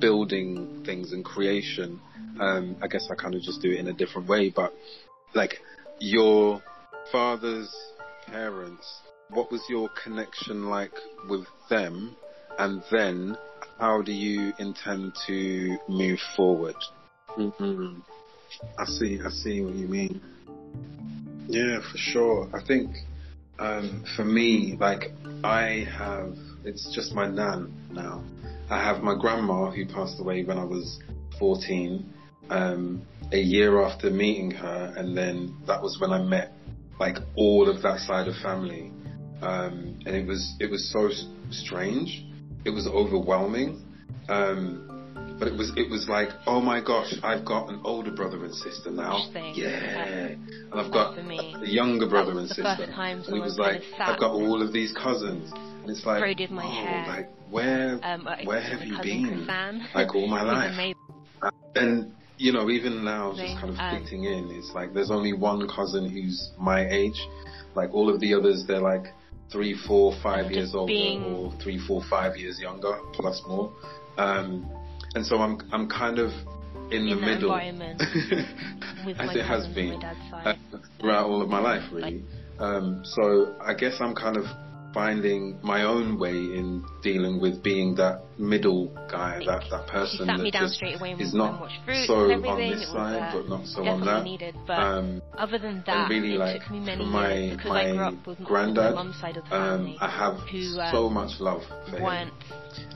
[0.00, 2.00] building things and creation.
[2.40, 4.72] Um, I guess I kind of just do it in a different way, but
[5.34, 5.58] like
[5.98, 6.62] your
[7.12, 7.70] father's
[8.26, 10.94] parents, what was your connection like
[11.28, 12.14] with them?
[12.58, 13.36] And then
[13.78, 16.76] how do you intend to move forward?
[17.36, 18.00] hmm
[18.78, 20.20] I see, I see what you mean.
[21.48, 22.48] Yeah, for sure.
[22.52, 22.94] I think
[23.58, 28.22] um, for me, like I have, it's just my nan now.
[28.70, 31.00] I have my grandma who passed away when I was
[31.38, 32.12] 14,
[32.50, 36.52] um, a year after meeting her, and then that was when I met
[37.02, 38.92] like all of that side of family,
[39.42, 41.10] um, and it was it was so
[41.50, 42.24] strange.
[42.64, 43.82] It was overwhelming.
[44.28, 44.88] Um,
[45.40, 48.54] but it was it was like, oh my gosh, I've got an older brother and
[48.54, 49.26] sister now.
[49.34, 52.62] Yeah, and I've got a younger brother and sister.
[52.78, 56.64] and it was like, I've got all of these cousins, and it's like, braided my
[56.64, 57.04] oh, hair.
[57.08, 59.48] like where Um, where have you been?
[59.92, 60.94] Like all my life.
[61.74, 62.12] And
[62.42, 65.68] you know, even now, just kind of Um, fitting in, it's like there's only one
[65.68, 67.18] cousin who's my age.
[67.76, 69.06] Like all of the others, they're like
[69.52, 70.92] three, four, five years older,
[71.24, 73.72] or three, four, five years younger, plus more.
[74.18, 74.68] Um,
[75.14, 76.30] and so I'm I'm kind of
[76.90, 78.02] in, the In that middle, environment
[79.06, 80.54] with as my it has been uh,
[80.98, 82.24] throughout all of my life, really.
[82.58, 84.44] Um, so I guess I'm kind of
[84.92, 90.52] finding my own way in dealing with being that middle guy, that that person that
[90.52, 91.70] just straight away and, is not
[92.06, 94.24] so on this side, uh, but not so on that.
[94.24, 94.54] needed.
[94.66, 97.92] But Um, other than that, really, like, took me many for my- because my I
[97.92, 101.40] grew up with granddad, my side of the um, I have who um, so much
[101.40, 102.30] love for him.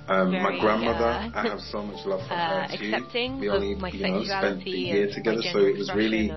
[0.09, 2.95] Um, my grandmother, uh, I have so much love for uh, her too.
[2.95, 6.33] accepting We of only, my you know, spent the year together, so it was really.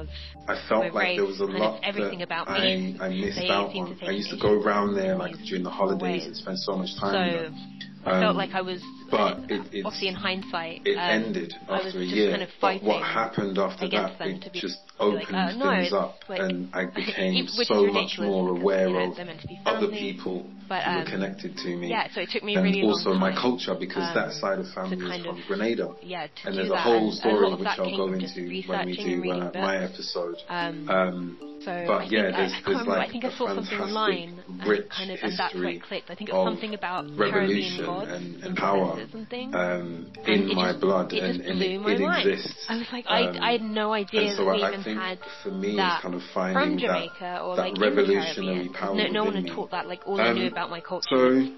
[0.47, 2.97] I felt like there was a lot everything that about I, me.
[2.99, 3.99] I missed out on.
[4.01, 7.13] I used to go around there like during the holidays and spend so much time
[7.13, 8.81] So I felt Um, like I was,
[9.11, 12.31] but uh, it- it's- obviously in hindsight, It um, ended after a year.
[12.31, 16.15] kind of but what happened after that, it just opened like, uh, no, things up,
[16.29, 19.59] like- and I became so much more aware you know, of they're meant to be
[19.65, 21.89] other people But, who were um, connected to me.
[21.89, 24.67] Yeah, so it took me and really also my culture because um, that side of
[24.73, 25.93] family is from Grenada.
[26.01, 29.23] Yeah, And there's a whole story of which I'll go into when we do
[29.59, 30.37] my episode.
[31.69, 33.23] Um, Um, so I but think, yeah, I, there's, I can't there's like I think
[33.25, 36.09] I a saw something online, and kind of, and that's where it clicked.
[36.09, 39.53] I think it was of something about revolution gods and, and power and things.
[39.55, 42.65] um, in my just- blood, it and, and it, my it exists.
[42.67, 44.69] I was like, Um, I, I had no idea and so that we I, I
[44.71, 48.69] even think had for me, that kind of from Jamaica that, or that like revolutionary
[48.69, 49.87] power No, no one had taught that.
[49.87, 51.49] Like all I knew Um, about my culture So was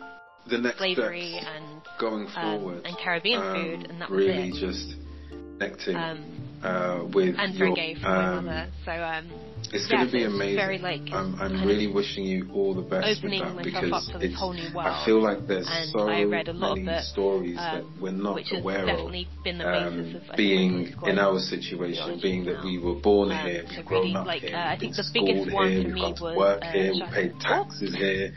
[0.49, 4.51] the next slavery and going um, forward, and Caribbean um, food, and that was really
[4.51, 4.95] just
[5.29, 8.67] connecting Um, uh, with and your, from my um, mother.
[8.85, 9.31] So um,
[9.73, 10.55] It's yeah, going to be amazing.
[10.57, 14.25] Very like I'm, I'm really wishing you all the best with that because up to
[14.25, 17.55] it's, whole new I feel like there's and so I read a lot many stories
[17.55, 19.11] that um, we're not which has aware of.
[19.43, 22.21] been the basis Um, of being in our situation, now.
[22.21, 24.71] being that we were born Um, here, we've grown really, up like, here, uh, I
[24.73, 26.71] we've think the biggest schooled one here, for we've me gone to was, work uh,
[26.71, 28.33] here, we've paid taxes here,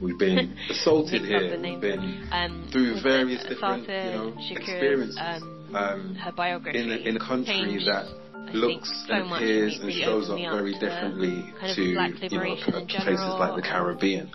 [0.00, 4.68] we've been assaulted here, we've been um, through various uh, different, Assata you know, Shakur's,
[4.68, 5.57] experiences.
[5.68, 9.32] Um, Um, her biography in a, in a country changed, that I looks so and
[9.32, 9.86] appears and.
[9.86, 12.56] Really shows up very differently to you know
[12.88, 14.30] places like the um, Caribbean.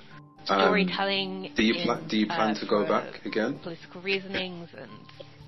[0.50, 0.74] Um,
[1.56, 3.60] do you pla- do you plan uh, to go back again?
[3.64, 4.92] Political reasonings and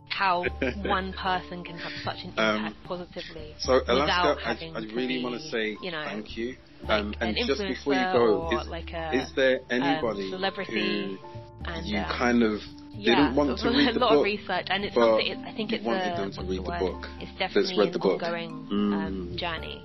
[0.10, 0.46] how
[0.86, 5.24] one person can have such an Um, impact positively So Alaska, I, I really be,
[5.24, 6.56] want to say you know, thank you.
[6.84, 10.32] like Um, an and just before you go, is, like a is there anybody um,
[10.32, 12.62] celebrity who and you um, kind of
[12.98, 14.20] yeah, didn't want so to read the a lot book?
[14.20, 15.28] of research, and it's something.
[15.28, 17.88] It, I think it's wanted a them to read the the book It's definitely read
[17.88, 18.22] an the book.
[18.24, 18.94] ongoing Mm.
[19.08, 19.84] um, journey.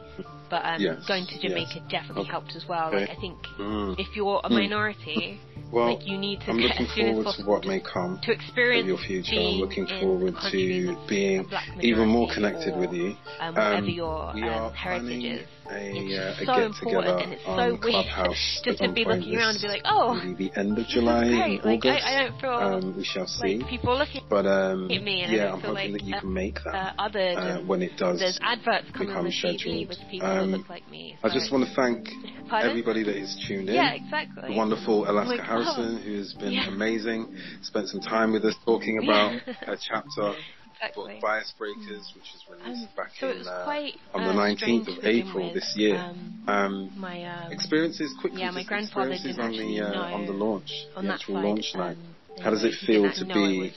[0.51, 1.85] But um, Yes, going to Jamaica yes.
[1.91, 2.31] definitely Okay.
[2.31, 2.89] helped as well.
[2.89, 3.07] Okay.
[3.07, 3.95] Like I think Mm.
[3.99, 4.55] if you're a Mm.
[4.67, 5.39] minority,
[5.73, 8.19] Well, like you need to I'm looking as soon as forward to what may come
[8.25, 9.37] to experience in your future.
[9.37, 11.49] I'm looking forward to being
[11.81, 13.15] even more connected or, with you.
[13.41, 15.41] Um, Um, your we um, are heritage is.
[15.43, 18.07] a, It's uh, so get important together and it's so weird
[18.65, 21.61] just to be looking around and be like, oh, maybe the end of July.
[21.63, 22.05] Like, August.
[22.05, 23.59] I, I don't feel um, we shall see.
[23.59, 26.07] like people looking But um, at me and I yeah, I'm feel hoping like, that
[26.09, 28.19] you uh, can make that uh, other uh, when it does.
[28.19, 29.89] there's adverts coming on the TV scheduled.
[29.89, 31.17] with people Um, who look like me.
[31.23, 32.09] I just want to thank
[32.49, 32.71] Pardon?
[32.71, 33.77] everybody that is tuned in.
[33.77, 34.49] Yeah, exactly.
[34.51, 35.63] The wonderful Alaska Oh.
[35.63, 36.69] Harrison, who has been Yeah.
[36.69, 37.27] amazing,
[37.63, 39.55] spent some time with us talking about Yeah.
[39.73, 40.35] a chapter
[40.75, 41.15] exactly.
[41.15, 44.31] book Bias Breakers, which was released Um, back so in was uh, quite on the
[44.31, 45.55] uh, 19th strange of April with.
[45.55, 45.97] this year.
[45.97, 48.41] Um, Um, my um, experiences quickly.
[48.41, 51.45] yeah, my grandfather experiences didn't on the uh, on the launch, on the actual side.
[51.45, 51.97] launch night.
[52.39, 53.73] um, How does it feel to be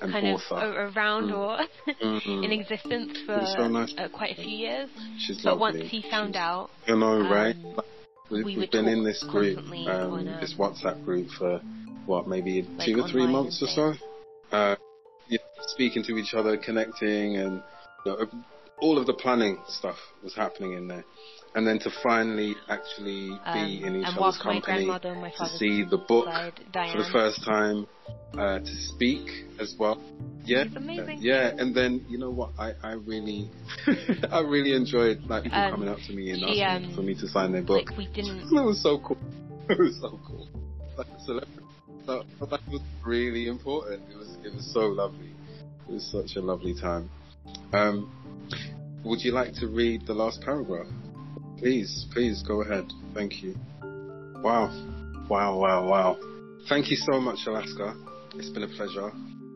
[0.00, 0.54] An kind author.
[0.56, 1.38] a- around Mm.
[1.38, 1.54] or
[2.04, 2.44] Mhm.
[2.44, 3.92] in existence for so nice.
[3.98, 4.88] uh, quite a few years.
[5.18, 5.80] She's But lovely.
[5.80, 7.56] once he found She's- out, you know, right?
[8.30, 11.60] Like, we, we have been in this group, um, um, this WhatsApp group for
[12.06, 13.94] what, maybe like two or three months or so.
[14.56, 14.76] Uh,
[15.28, 17.62] yeah, speaking to each other, connecting, and
[18.04, 18.26] you know,
[18.80, 21.04] all of the planning stuff was happening in there.
[21.54, 25.46] And then to finally actually um, be in each other's company, grandmother and my to
[25.56, 27.86] see the book side, for the first time,
[28.34, 30.00] uh, to speak as well.
[30.44, 30.64] Yeah,
[31.18, 32.50] yeah, and then you know what?
[32.58, 33.50] I, I really,
[34.30, 37.02] I really enjoyed like people Um, coming up to me and she, asking um, for
[37.02, 37.88] me to sign their book.
[37.88, 39.18] like we didn't That was so cool.
[39.70, 40.48] It was so cool.
[40.96, 41.62] Like a celebrity.
[42.06, 44.02] That, that was really important.
[44.10, 45.32] It was it was so lovely.
[45.88, 47.10] It was such a lovely time.
[47.72, 48.10] Um,
[49.04, 50.86] would you like to read the last paragraph?
[51.58, 52.84] Please, please go ahead.
[53.14, 53.56] Thank you.
[54.42, 54.70] Wow,
[55.28, 56.16] wow, wow, wow.
[56.68, 57.96] Thank you so much, Alaska.
[58.34, 59.10] It's been a pleasure.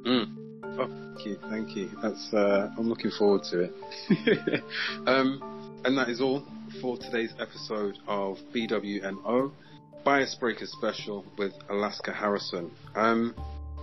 [0.04, 0.36] Mm.
[0.64, 1.90] Oh, thank you, thank you.
[2.02, 4.62] That's uh, I'm looking forward to it.
[5.06, 6.44] um, and that is all
[6.80, 9.52] for today's episode of BWNO
[10.04, 12.70] Bias Breaker Special with Alaska Harrison.
[12.96, 13.34] Um,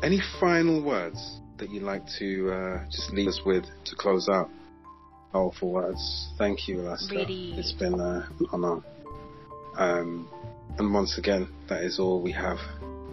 [0.03, 4.49] any final words that you'd like to uh, just leave us with to close out?
[5.31, 6.29] Powerful words.
[6.37, 7.15] Thank you, Alaska.
[7.15, 8.81] Really- It's been uh, an honor.
[9.77, 10.27] Um,
[10.77, 12.57] and once again, that is all we have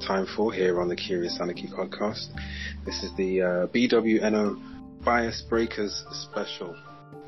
[0.06, 2.28] time for here on the Curious Anarchy podcast.
[2.84, 6.74] This is the uh, BWNO Bias Breakers special.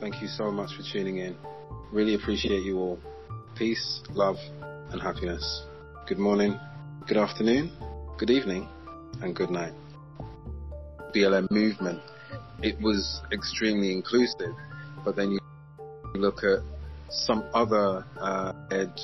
[0.00, 1.36] Thank you so much for tuning in.
[1.92, 2.98] Really appreciate you all.
[3.56, 4.36] Peace, love,
[4.90, 5.64] and happiness.
[6.06, 6.58] Good morning,
[7.06, 7.70] good afternoon,
[8.18, 8.68] good evening,
[9.22, 9.72] and good night.
[11.14, 12.00] BLM movement.
[12.62, 14.54] It was extremely inclusive,
[15.04, 15.40] but then you
[16.14, 16.60] look at
[17.10, 19.00] some other uh, edge,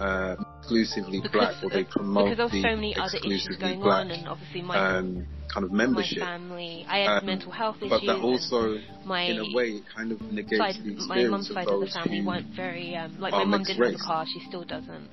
[0.00, 4.06] uh, exclusively black, or they promote because there the so many other issues going black
[4.06, 6.18] on, and obviously my um, kind of my membership.
[6.18, 7.90] family, I had Um, mental health issues.
[7.90, 11.50] but that also, my in a way, kind of negates side, the my experience mum's
[11.50, 14.00] of side of the family weren't very um, like my mum didn't have race.
[14.00, 15.08] a car, she still doesn't.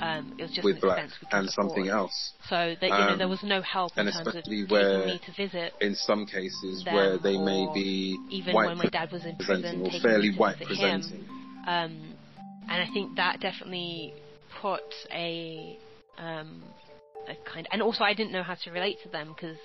[0.00, 2.32] Um, it was just with black and something else.
[2.48, 5.06] So that you know Um, there was no help in and terms of especially where
[5.06, 9.10] me to visit, In some cases, where they may be even white when my dad
[9.12, 11.00] was in prison, presenting or fairly white visit him.
[11.00, 11.28] presenting.
[11.66, 12.14] Um,
[12.68, 14.14] and I think that definitely
[14.60, 15.78] put a
[16.18, 16.62] um,
[17.28, 19.56] a kind and also I didn't know how to relate to them because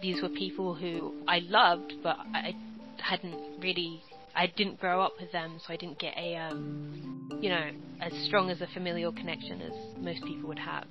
[0.00, 2.54] these were people who I loved, but I
[2.98, 4.02] hadn't really.
[4.34, 7.70] I didn't grow up with them, so I didn't get a, um, you know,
[8.00, 10.86] as strong as a familial connection as most people would have.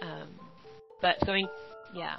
[0.00, 0.28] Um,
[1.02, 1.48] but going,
[1.94, 2.16] yeah,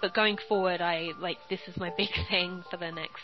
[0.00, 3.22] but going forward, I like this is my big thing for the next,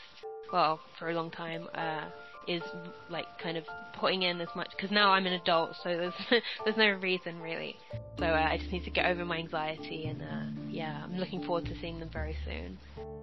[0.53, 1.69] well, for a long time.
[1.75, 2.07] Uh,
[2.49, 2.63] is
[3.11, 3.65] like kind of
[4.01, 6.15] putting in as much because now I'm an adult, so there's
[6.65, 7.77] there's no reason really.
[8.19, 11.43] So uh, I just need to get over my anxiety, and uh, yeah, I'm looking
[11.45, 12.79] forward to seeing them very soon.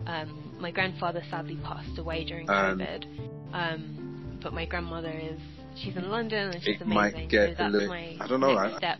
[0.07, 3.05] Um, my grandfather sadly passed away during Um, COVID,
[3.53, 5.39] um, but my grandmother is
[5.81, 7.29] she's in London and she's It might amazing.
[7.29, 8.99] get so a that's little- my I don't know, next I- step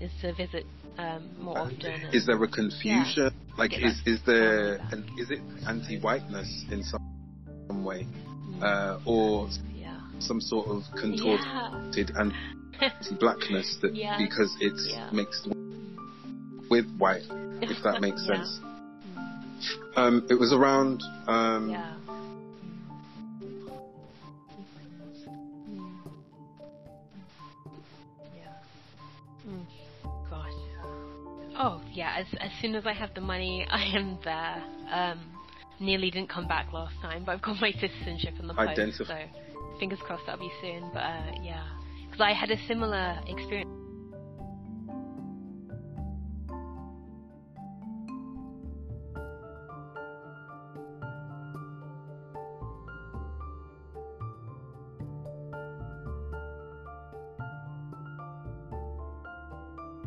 [0.00, 0.64] is to visit
[0.98, 1.84] um, more often.
[1.86, 3.30] and- Is there a confusion?
[3.58, 4.92] Like, is is there Back.
[4.92, 7.00] an, is it anti-whiteness in some,
[7.68, 8.06] some way,
[8.62, 10.00] uh, or yeah.
[10.18, 12.30] some sort of contorted Yeah.
[12.80, 14.18] anti-blackness that Yeah.
[14.18, 15.10] because it's Yeah.
[15.12, 15.48] mixed
[16.70, 17.22] with white,
[17.62, 18.36] if that makes Yeah.
[18.36, 18.60] sense.
[19.96, 21.94] Um, it was around um, Yeah.
[28.34, 28.52] Yeah.
[29.48, 29.66] Mm.
[30.28, 30.52] Gosh.
[31.56, 32.16] Oh yeah.
[32.18, 34.62] As as soon as I have the money, I am there.
[34.90, 35.33] Um,
[35.84, 39.06] nearly didn't come back last time, but I've got my citizenship in the post, Identif-
[39.06, 39.18] so
[39.78, 40.90] fingers crossed that'll be soon.
[40.92, 41.64] But uh, yeah,
[42.04, 43.70] because I had a similar experience.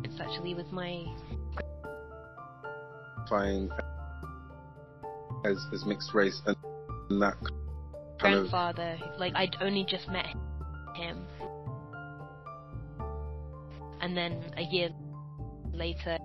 [0.04, 1.04] It's actually with my
[3.30, 3.70] identifying
[5.44, 7.36] as as mixed race and that
[8.18, 8.98] kind of grandfather.
[9.18, 10.26] Like I'd only just met
[10.94, 11.26] him,
[14.00, 14.90] and then a year
[15.72, 16.18] later,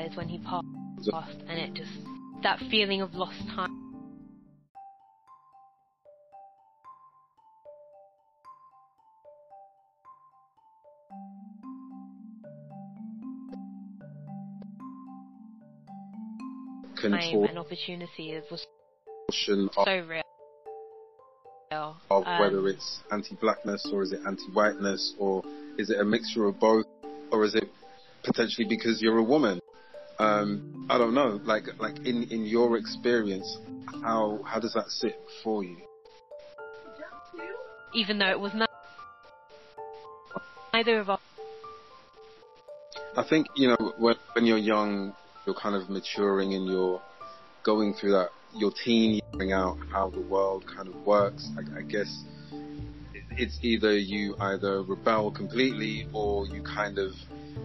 [0.00, 1.90] is when he passed, and it just
[2.42, 3.77] that feeling of lost time.
[17.12, 18.66] Time and opportunity was
[19.76, 20.22] of, so real.
[22.10, 25.42] of Um, whether it's anti-blackness or is it anti-whiteness or
[25.76, 26.86] is it a mixture of both
[27.30, 27.68] or is it
[28.24, 29.60] potentially because you're a woman.
[30.18, 31.40] Um, I don't know.
[31.44, 33.58] Like like in in your experience,
[34.02, 35.78] how how does that sit for you?
[37.94, 38.68] Even though it was not
[40.72, 41.20] neither of us.
[43.16, 45.14] I think you know when when you're young,
[45.48, 47.00] you're kind of maturing and you're
[47.64, 51.48] going through that your teen figuring out how the world kind of works.
[51.56, 52.24] I, I guess
[53.30, 57.12] it's either you either rebel completely or you kind of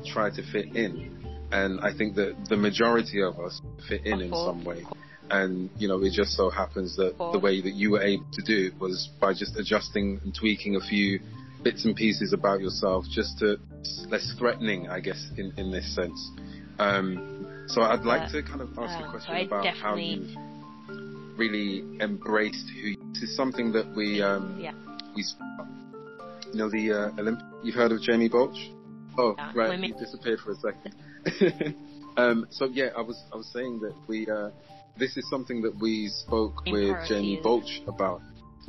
[0.06, 1.28] try to fit in.
[1.52, 4.86] And I think that the majority of us fit in in some way.
[5.30, 8.42] And, you know, it just so happens that the way that you were able to
[8.44, 11.20] do it was by just adjusting and tweaking a few
[11.64, 13.58] bits and pieces about yourself just to
[14.10, 16.32] less threatening, I guess, in, in this sense.
[16.80, 17.33] Um,
[17.68, 20.30] so I'd like to kind of ask a question about how you've
[21.38, 24.74] really embraced who you, this is something that we, um, yeah.
[25.16, 25.24] we,
[26.52, 28.72] you know, the, uh, Olymp- you've heard of Jamie Baulch?
[29.18, 31.76] Oh, Yeah, right, women- you disappeared for a second.
[32.18, 34.50] um, so yeah, I was, I was saying that we, uh,
[34.98, 37.40] this is something that we spoke In with Jamie.
[37.44, 38.22] Baulch about,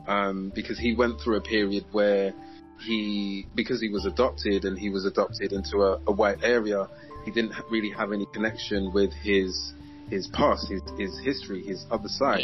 [0.07, 2.33] um, because he went through a period where
[2.81, 6.89] he, because he was adopted and he was adopted into a, a white area,
[7.25, 9.75] he didn't really have any connection with his,
[10.11, 12.43] his past, his, his history, his other side.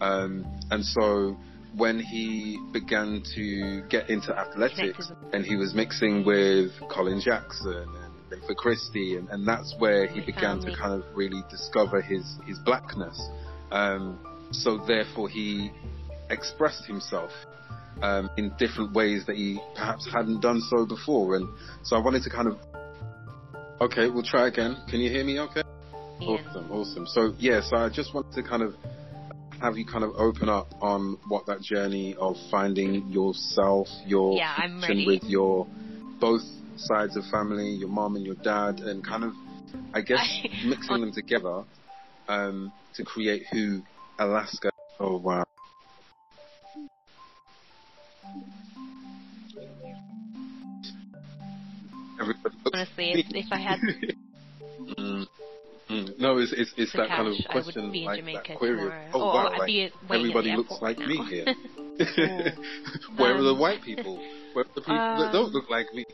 [0.00, 1.36] Um, and so
[1.76, 8.14] when he began to get into athletics and he was mixing with Colin Jackson and
[8.30, 12.58] Linford Christie and, and that's where he began to kind of really discover his, his
[12.60, 13.20] blackness.
[13.70, 14.18] Um,
[14.52, 15.70] so therefore he
[16.30, 17.30] expressed himself
[18.02, 21.36] um, in different ways that he perhaps hadn't done so before.
[21.36, 21.48] And
[21.82, 22.58] so I wanted to kind of,
[23.80, 24.76] okay, we'll try again.
[24.88, 25.62] Can you hear me okay?
[26.20, 26.46] Ian.
[26.46, 27.06] Awesome, awesome.
[27.06, 28.74] So yeah, so I just wanted to kind of
[29.60, 34.52] have you kind of open up on what that journey of finding yourself, your Yeah,
[34.56, 35.06] I'm ready.
[35.06, 35.66] with your
[36.20, 36.42] both
[36.76, 39.32] sides of family, your mom and your dad, and kind of,
[39.94, 41.64] I guess, I- mixing them together
[42.28, 43.82] um, to create who
[44.18, 44.70] Alaska.
[44.98, 45.44] Oh wow.
[52.20, 53.78] Everybody Honestly, if, if I had
[54.98, 55.26] Mm,
[55.90, 56.18] mm.
[56.18, 58.58] No, it's it's, it's that kind of cash, I would question, be in like that
[58.58, 58.76] query.
[58.76, 59.10] tomorrow.
[59.14, 61.24] Oh or wow, I'd like, everybody looks like right me now.
[61.24, 61.44] here.
[63.16, 64.16] Where are the Um, white people?
[64.52, 66.04] Where are the people that um, don't look like me?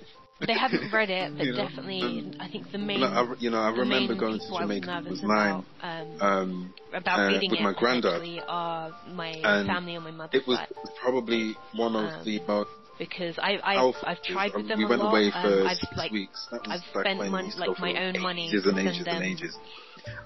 [0.46, 3.00] they haven't read it, but You know, definitely, um, I think the main.
[3.00, 5.64] No, I, you know, I remember going to was Jamaica when I nervous was nine.
[5.80, 8.22] about, um, Um, about uh, reading with my granddad.
[8.48, 10.58] are my And family my it was
[11.00, 12.68] probably one of Um, the most
[13.08, 13.94] because I I've.
[14.04, 15.10] I've tried with them we a went lot.
[15.10, 16.46] away um, for I've six like weeks.
[16.50, 18.78] That was I've spent when mon- we used to like my own money ages and
[18.78, 19.58] ages send and them- ages.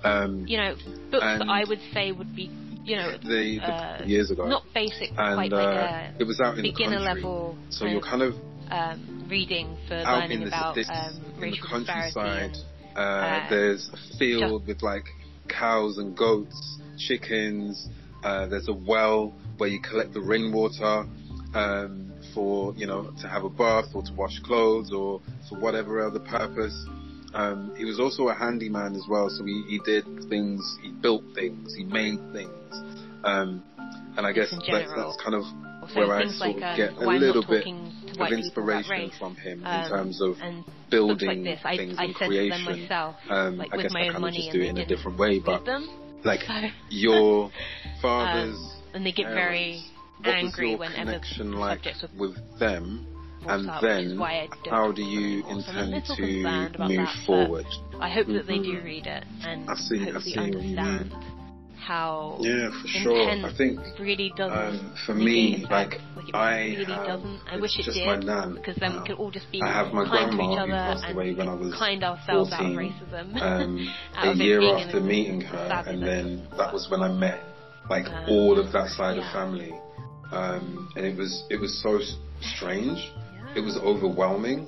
[0.05, 0.75] Um, you know
[1.11, 2.51] books that I would say would be
[2.85, 6.25] you know the, the uh, years ago, not basic, but and quite uh, like it
[6.25, 7.15] was out in the beginner country.
[7.23, 8.35] level So you're kind of
[8.71, 12.53] um, reading for learning in the, about um, in the racial countryside.
[12.53, 12.57] and
[12.97, 15.05] Uh, uh, there's a field with like
[15.49, 17.89] cows and goats, chickens.
[18.25, 21.05] Uh, there's a well where you collect the rainwater
[21.55, 26.07] um, for you know to have a bath or to wash clothes or for whatever
[26.07, 26.77] other purpose.
[27.35, 31.23] Um, he was also a handyman as well, so he, he did things, he built
[31.35, 32.73] things, he made things,
[33.25, 33.63] um,
[34.17, 35.45] and I guess in that's, that's kind of
[35.95, 39.11] where I sort like of um, get a little bit of white people about inspiration
[39.19, 40.37] from him in um, terms of
[40.91, 42.65] building like I, things I and creation.
[42.65, 45.19] myself, Um, like I guess I own kind of just do it in a different
[45.19, 45.89] way, but them.
[46.25, 47.51] like So, your
[48.01, 49.96] father's um, and they get very what
[50.35, 53.07] angry your connection like with them,
[53.49, 56.23] and then I how do you intend to
[56.79, 57.67] move that, forward?
[58.01, 58.85] I hope that they do Mhm.
[58.85, 60.79] read it and I see- I hopefully see what you mean.
[60.79, 61.15] understand
[61.79, 63.31] how Yeah, for sure.
[63.31, 67.41] I think it really doesn't um, for me, like like I really have, doesn't.
[67.53, 68.55] I wish it just did my nan.
[68.55, 69.01] because then now.
[69.03, 71.05] we could all just be I have my kind to grandma each who other passed
[71.05, 73.41] and away when I was kind ourselves out of racism.
[73.41, 77.41] um, out a of year after meeting her, and then that was when I met
[77.89, 79.73] like Um, all of that side of family,
[80.33, 81.99] um, and it was it was so
[82.57, 82.99] strange.
[82.99, 83.57] Yeah.
[83.57, 84.67] It was overwhelming.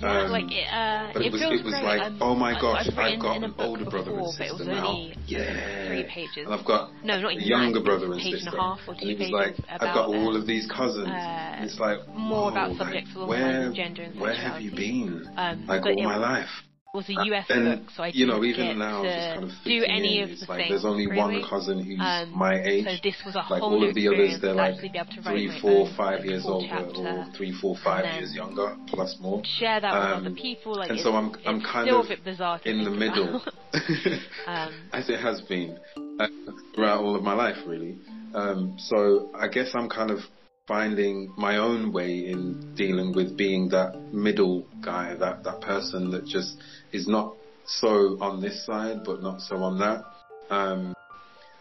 [0.00, 1.84] Yeah, Um, like it, uh, but it was- feels it was great.
[1.84, 4.58] like, Um, oh my gosh, I've, I've got an older brother and before, it was
[4.58, 5.08] sister now.
[5.26, 5.86] Yeah.
[5.88, 6.46] three pages.
[6.46, 7.84] And I've got No, not a younger that.
[7.84, 8.48] brother and sister.
[8.50, 11.08] and a half or and it was like, I've got all of these cousins.
[11.08, 14.62] uh, it's like, more about subjects like, along where, lines of gender and where have
[14.62, 15.26] you been?
[15.36, 16.48] Um, Like all it my life.
[16.92, 19.50] Was a US and, book, so I you know, even get now, to kind of
[19.64, 20.70] do any of the like things.
[20.70, 22.84] there's only one cousin who's Um, my age.
[22.84, 25.12] So this was a like whole all of the others, they're like actually be able
[25.12, 29.40] to three, four, like, years older, or three, four, five years younger, plus more.
[29.44, 30.74] share that with Um, other people.
[30.74, 33.40] Like and so I'm- I'm kind of a bit bizarre to in the middle,
[34.46, 35.78] um, as it has been
[36.18, 36.26] uh,
[36.74, 37.98] throughout all of my life, really.
[38.34, 40.18] Um, so I guess I'm kind of
[40.66, 46.24] finding my own way in dealing with being that middle guy, that, that person that
[46.26, 46.56] just
[46.92, 47.36] is not
[47.66, 50.04] so on this side, but not so on that.
[50.50, 50.94] Um,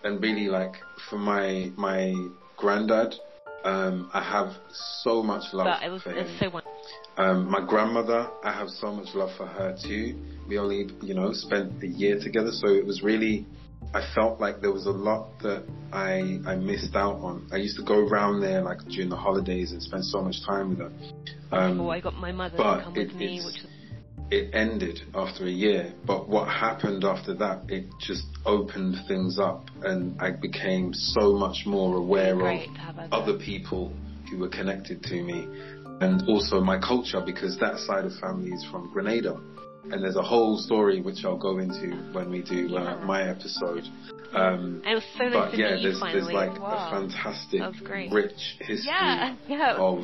[0.03, 0.73] and really like
[1.09, 2.13] for my, my
[2.57, 3.13] granddad,
[3.63, 4.53] um, I have
[5.03, 6.37] so much love But it was for it's him.
[6.39, 6.73] so wonderful.
[7.17, 10.15] Um, my grandmother, I have so much love for her too.
[10.47, 13.45] We only, you know, spent a year together, so it was really,
[13.93, 17.47] I felt like there was a lot that I, I missed out on.
[17.51, 20.69] I used to go around there like during the holidays and spend so much time
[20.69, 20.91] with her.
[21.51, 23.67] Um, Well, I got my mother to come with me, which was
[24.31, 29.69] it ended after a year, but what happened after that, it just opened things up
[29.83, 33.93] and I became so much more aware of great to have her other people
[34.29, 35.47] who were connected to me
[36.01, 39.39] and also my culture because that side of family is from Grenada.
[39.91, 43.05] And there's a whole story which I'll go into when we do uh, Yeah.
[43.05, 43.83] my episode.
[44.33, 46.21] Um, it was so nice but to yeah, meet you there's, finally.
[46.21, 46.87] there's like wow.
[46.87, 48.11] a fantastic, That was great.
[48.11, 50.03] rich history yeah, yeah, of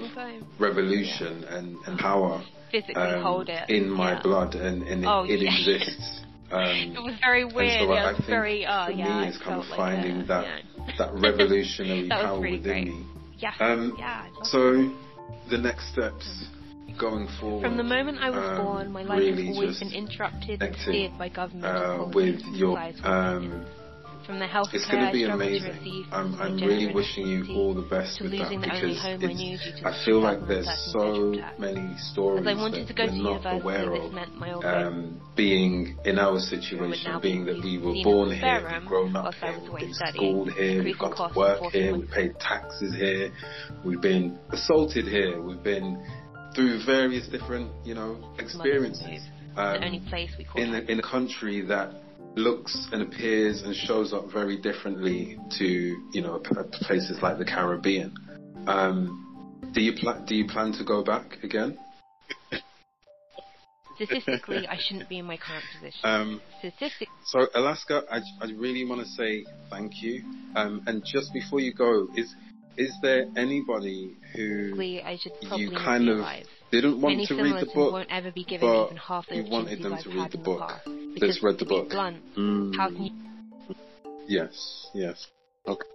[0.57, 4.21] revolution and, and power Physically um, hold it in my yeah.
[4.21, 6.21] blood and, and it, Oh, it exists.
[6.51, 7.79] Um, It was very weird.
[7.81, 8.65] so yeah, I it was very.
[8.67, 10.85] Uh, for yeah, me it's kind of felt like finding that yeah.
[10.99, 12.87] that revolutionary That power within great.
[12.87, 13.05] me.
[13.39, 14.27] Yeah, Um, yeah.
[14.43, 14.93] So
[15.49, 16.45] the next steps
[16.99, 17.63] going forward.
[17.63, 20.75] From the moment I was um, born, my life really has always been interrupted and
[20.77, 21.65] steered by government.
[21.65, 23.65] Uh, with your um,
[24.25, 26.05] from the health it's going to be amazing.
[26.11, 29.11] I'm, I'm really wishing you all the best with that losing the only because I
[29.11, 32.93] it's, knew due to I feel like there's so many stories As I wanted to
[32.93, 34.13] that go we're to not aware of.
[34.13, 38.87] meant my old Um, being in our situation, being that we were born here, we've
[38.87, 42.95] grown up here, we've been schooled here, we've costs to work here, we've paid taxes
[42.95, 43.31] here,
[43.83, 46.03] we've been assaulted here, we've been
[46.55, 49.21] through various different, you know, experiences.
[49.57, 51.91] Um, the only place we call in a, in a country that
[52.35, 58.13] looks and appears and shows up very differently to you know places like the Caribbean.
[58.67, 61.77] Um, do you pla- do you plan to go back again?
[63.95, 66.01] Statistically, I shouldn't be in my current position.
[66.03, 70.23] Um, Statistically, so Alaska, I, I really want to say thank you.
[70.55, 72.35] Um, and just before you go, is
[72.77, 76.45] is there anybody who I should you kind of alive.
[76.71, 79.35] didn't want Many to read the book, won't ever be given but even half the
[79.35, 80.61] you wanted them to read the book?
[80.85, 81.89] the that's read the book?
[81.89, 83.75] Blunt, Mm, how can you
[84.27, 85.27] Yes, yes.
[85.67, 85.87] Okay.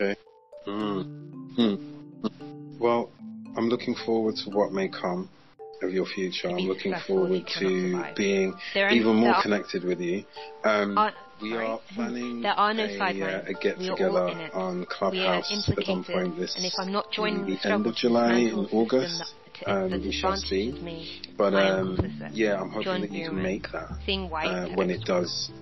[0.00, 0.20] Okay.
[0.66, 1.54] Mm.
[1.56, 2.78] Hmm.
[2.78, 3.10] Well,
[3.56, 5.28] I'm looking forward to what may come
[5.82, 6.48] of your future.
[6.48, 8.16] I'm looking forward to survive.
[8.16, 8.54] being
[8.90, 10.24] even more connected with you.
[10.64, 10.96] Um,
[11.42, 11.66] we sorry.
[11.66, 15.50] are planning There are no a, uh, a get We are all together on Clubhouse
[15.68, 18.66] at some point this and if I'm not joining the the end of July in
[18.72, 19.34] August.
[19.66, 20.72] Um, we shall see.
[20.72, 21.96] me, But um,
[22.32, 25.52] yeah, I'm hoping John that you can make that uh, when it does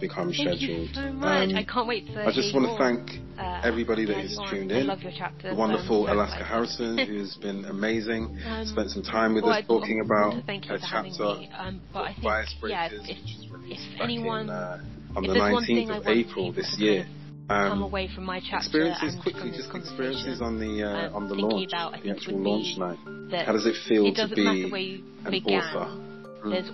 [0.00, 0.88] become Thank scheduled.
[0.88, 1.00] you so.
[1.00, 4.72] Um, I can't wait I just want to thank Uh, everybody that has you tuned
[4.72, 4.86] I in.
[4.86, 5.50] love your chapter.
[5.50, 6.44] the wonderful so Alaska.
[6.44, 8.38] Harrison, who's been amazing.
[8.46, 10.86] Um, Spent some time with well, us I talking about to thank you a for
[10.86, 11.50] having chapter me.
[11.56, 13.08] Um, but I think, Bias yeah, if, which
[13.38, 14.84] was released if anyone- in, uh,
[15.16, 17.06] on if the there's one thing 19th of April this year.
[17.48, 21.28] come Um, away from my chapter experiences quickly, just experiences on the uh, um, on
[21.28, 22.98] the launch, about, the actual launch night.
[23.46, 25.62] How does it feel it to be an began.
[25.62, 25.88] author?
[26.44, 26.50] Mm.
[26.50, 26.70] There's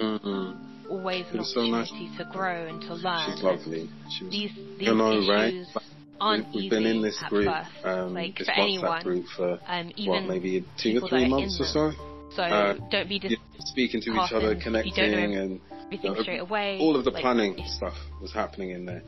[0.00, 0.56] Mm-mm.
[0.88, 1.90] always an was so nice.
[1.90, 3.26] to grow and to learn.
[3.26, 3.90] She's lovely.
[4.10, 5.54] She was These these You know, right?
[6.20, 7.48] We've, we've been in this group,
[7.82, 11.28] um, like this for WhatsApp anyone, group for um, even what, maybe two or three
[11.28, 12.09] months or so.
[12.34, 14.94] So uh, don't be Yeah, speaking to each other, you connecting,
[15.36, 16.78] and everything know, straight away.
[16.80, 19.02] all of the Like, planning if stuff was happening in there.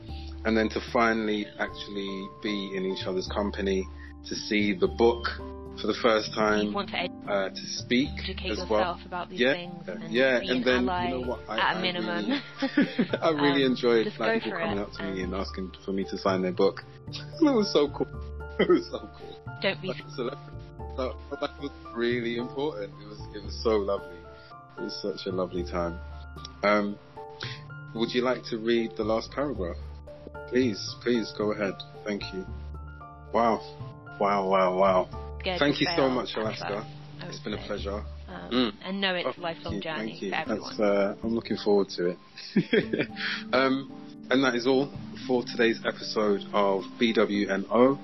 [0.44, 3.86] And then to finally actually be in each other's company,
[4.26, 5.26] to see the book
[5.80, 9.00] for the first you time, want to uh, to speak educate as yourself well.
[9.06, 11.40] about these Yeah, things uh, and yeah, and an then you know what?
[11.48, 12.42] I, at a minimum.
[12.76, 15.72] Really, I really Um, enjoyed like people coming it up to me and- and asking
[15.84, 16.82] for me to sign their book.
[17.08, 18.08] it was so cool.
[18.58, 19.38] It was so cool.
[19.62, 19.98] don't be Like
[20.96, 22.92] but that was really important.
[23.02, 24.16] It was it was so lovely.
[24.78, 25.98] It was such a lovely time.
[26.62, 26.98] Um,
[27.94, 29.76] would you like to read the last paragraph?
[30.48, 31.74] Please, please go ahead.
[32.04, 32.46] Thank you.
[33.32, 33.60] Wow,
[34.20, 35.08] wow, wow, wow.
[35.40, 36.86] scared Thank you so much, Alaska.
[37.22, 38.02] It's been a pleasure.
[38.28, 38.72] Um, Mm.
[38.84, 40.30] And know it's Oh, a lifelong thank journey thank you.
[40.30, 40.76] for everyone.
[40.76, 43.08] That's, uh, I'm looking forward to it.
[43.52, 43.92] um,
[44.30, 44.90] and that is all
[45.26, 47.98] for today's episode of BWNO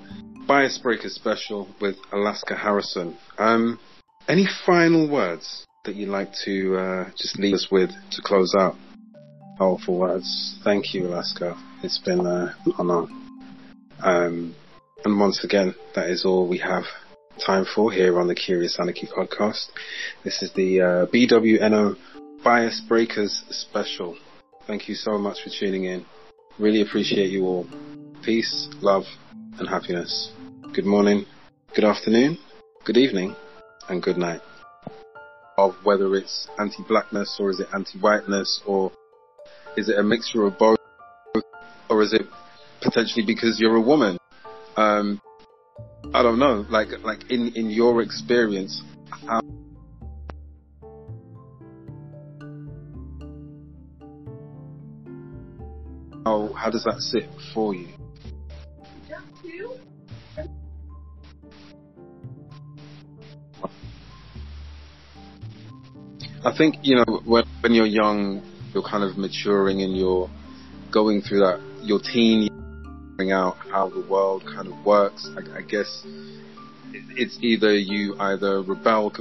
[0.49, 3.15] Bias Breaker Special with Alaska Harrison.
[3.37, 3.79] Um,
[4.27, 8.75] any final words that you'd like to uh, just leave us with to close out?
[9.59, 10.59] Powerful words.
[10.63, 11.55] Thank you, Alaska.
[11.83, 13.05] It's been uh, an honor.
[14.01, 14.55] Um,
[15.05, 16.85] and once again, that is all we have
[17.45, 19.67] time for here on the Curious Anarchy podcast.
[20.23, 21.95] This is the uh, BWNO
[22.43, 24.17] Bias Breakers special.
[24.65, 26.07] Thank you so much for tuning in.
[26.57, 27.67] Really appreciate you all.
[28.23, 29.03] Peace, love,
[29.59, 30.31] and happiness.
[30.71, 31.25] Good morning,
[31.73, 32.37] good afternoon,
[32.85, 33.35] good evening,
[33.89, 34.41] and good night.
[35.57, 38.91] Of whether it's anti-blackness or is it anti-whiteness or
[39.75, 40.77] is it a mixture of both
[41.89, 42.21] or is it
[42.83, 44.19] potentially because you're a woman?
[44.77, 45.19] Um,
[46.13, 46.63] I don't know.
[46.69, 48.83] Like, like in, in your experience,
[49.25, 49.41] how,
[56.53, 57.23] how does that sit
[57.55, 57.87] for you?
[66.45, 68.41] I think you know when when you're young,
[68.73, 70.29] you're kind of maturing and you're
[70.91, 72.47] going through that your teen,
[73.11, 75.29] figuring out how the world kind of works.
[75.35, 76.03] I, I guess
[76.93, 79.11] it's either you either rebel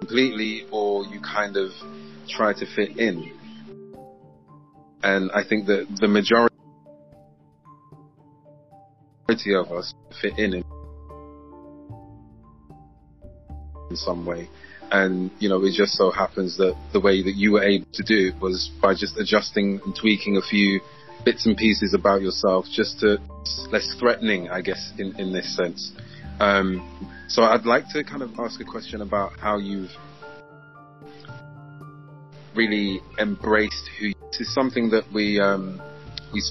[0.00, 1.70] completely or you kind of
[2.28, 3.32] try to fit in.
[5.02, 6.54] And I think that the majority
[9.54, 9.92] of us
[10.22, 10.62] fit in
[13.90, 14.48] in some way.
[14.90, 18.02] And, you know, it just so happens that the way that you were able to
[18.02, 20.80] do it was by just adjusting and tweaking a few
[21.24, 23.18] bits and pieces about yourself just to
[23.70, 25.92] less threatening, I guess, in, in this sense.
[26.38, 29.90] Um, so I'd like to kind of ask a question about how you've
[32.54, 35.80] really embraced who this is something that we, um,
[36.32, 36.42] we,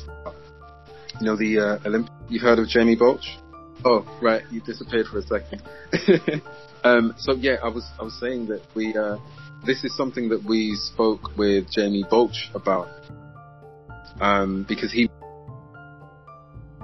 [1.22, 3.38] you know, the, uh, you've heard of Jamie Baulch?
[3.86, 5.62] Oh, right, you disappeared for a second.
[6.84, 9.18] um, so yeah, I was I was saying that we uh,
[9.66, 12.90] this is something that we spoke with Jamie Baulch about
[14.20, 15.10] um, because he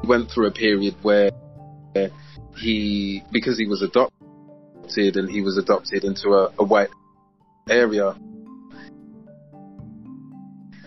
[0.04, 1.32] went through a period where
[2.58, 6.90] he because he was adopted and he was adopted into a, a white
[7.68, 8.16] area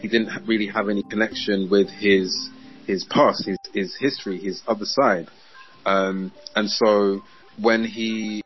[0.04, 2.50] he didn't really have any connection with his
[2.86, 5.28] his past, his his history, his other side.
[5.87, 7.22] Um, and so
[7.61, 8.43] when he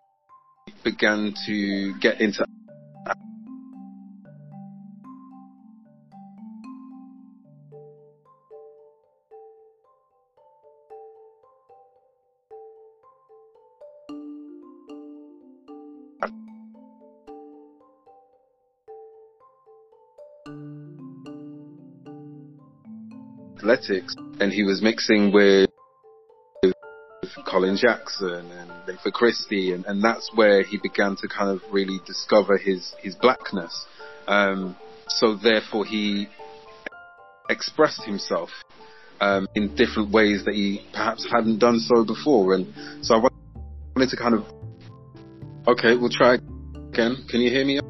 [0.84, 2.44] began to get into
[23.68, 25.67] athletics and he was mixing with
[27.48, 31.98] Colin Jackson and Linford Christie, and, and that's where he began to kind of really
[32.06, 33.86] discover his his blackness.
[34.26, 34.76] Um,
[35.08, 36.28] so therefore, he
[37.48, 38.50] expressed himself
[39.20, 42.54] um, in different ways that he perhaps hadn't done so before.
[42.54, 42.72] And
[43.02, 43.28] so I
[43.96, 44.44] wanted to kind of,
[45.66, 47.24] okay, we'll try again.
[47.28, 47.80] Can you hear me?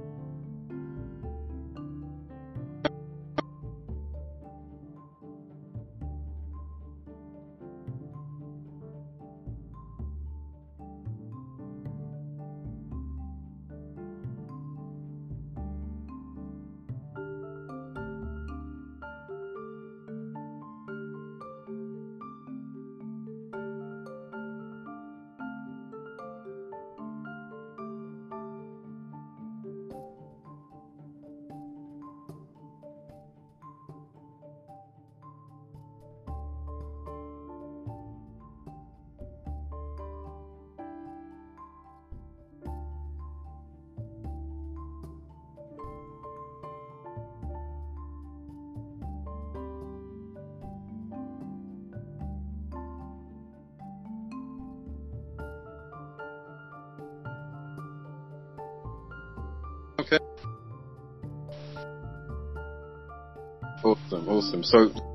[64.58, 64.94] Awesome.
[64.94, 65.07] So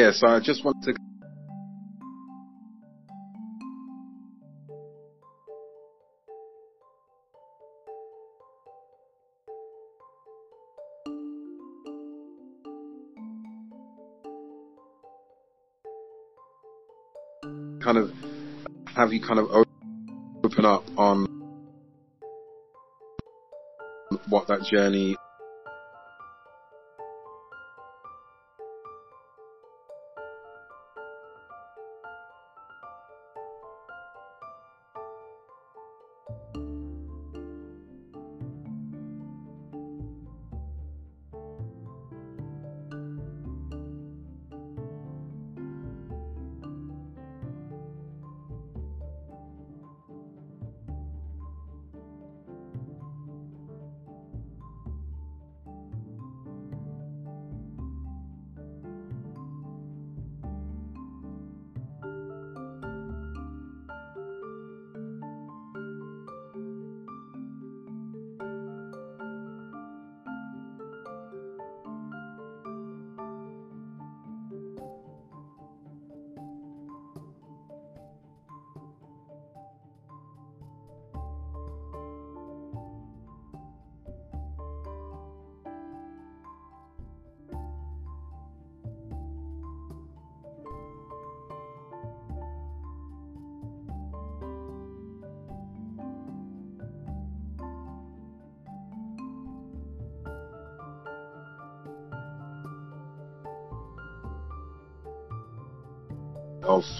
[0.00, 0.94] yeah, so I just want to
[17.84, 18.10] kind of
[18.96, 21.26] have you kind of open up on
[24.28, 25.16] what that journey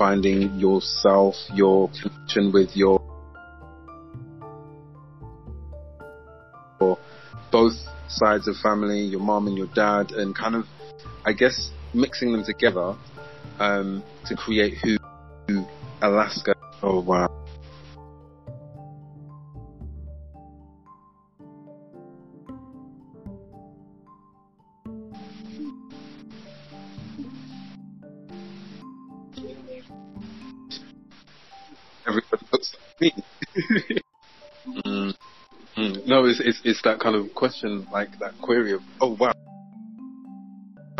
[0.00, 2.98] finding yourself, your connection with your,
[7.52, 7.74] both
[8.08, 10.64] sides of family, your mom and your dad, and kind of,
[11.26, 12.96] I guess, mixing them together
[13.58, 14.96] um, to create who,
[15.48, 15.66] who
[16.00, 16.54] Alaska.
[16.82, 17.39] Oh wow.
[32.06, 33.12] Everybody looks like me.
[34.84, 35.14] mm.
[35.76, 36.06] Mm.
[36.06, 39.32] No, it's, it's it's that kind of question, like that query of, oh wow,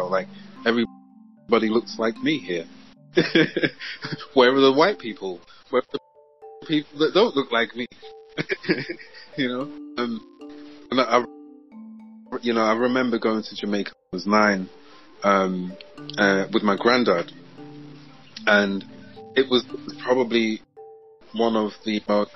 [0.09, 0.29] like
[0.65, 2.65] everybody looks like me here.
[4.35, 5.41] Where are the white people?
[5.71, 7.87] Where are the people that don't look like me?
[9.37, 9.63] you know,
[9.99, 10.21] um,
[10.91, 11.25] and I,
[12.43, 13.93] you know, I remember going to Jamaica.
[14.11, 14.69] when I was nine,
[15.25, 15.77] um,
[16.17, 17.33] uh, with my granddad,
[18.47, 18.85] and
[19.37, 19.65] it was
[20.03, 20.63] probably
[21.33, 22.31] one of the most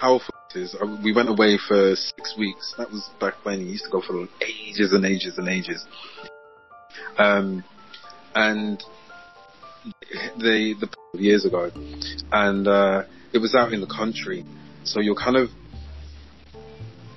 [0.00, 0.76] powerful places.
[0.80, 2.74] Uh, we went away for six weeks.
[2.78, 5.84] That was back when you used to go for ages and ages and ages.
[7.18, 7.64] Um,
[8.34, 8.82] and
[10.38, 10.88] the the
[11.18, 11.70] years ago,
[12.32, 14.44] and uh, it was out in the country.
[14.84, 15.48] So you're kind of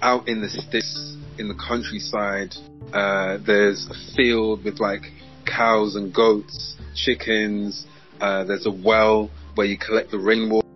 [0.01, 2.53] out in the sticks in the countryside.
[2.93, 5.03] Uh, there's a field with like
[5.45, 7.85] cows and goats, chickens.
[8.21, 10.68] Uh, there's a well where you collect the rainwater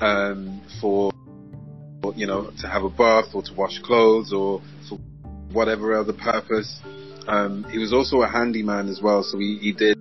[0.00, 1.12] um, for
[2.14, 4.96] you know to have a bath or to wash clothes or for
[5.52, 6.80] whatever other purpose.
[7.28, 9.95] Um, he was also a handyman as well, so he, he did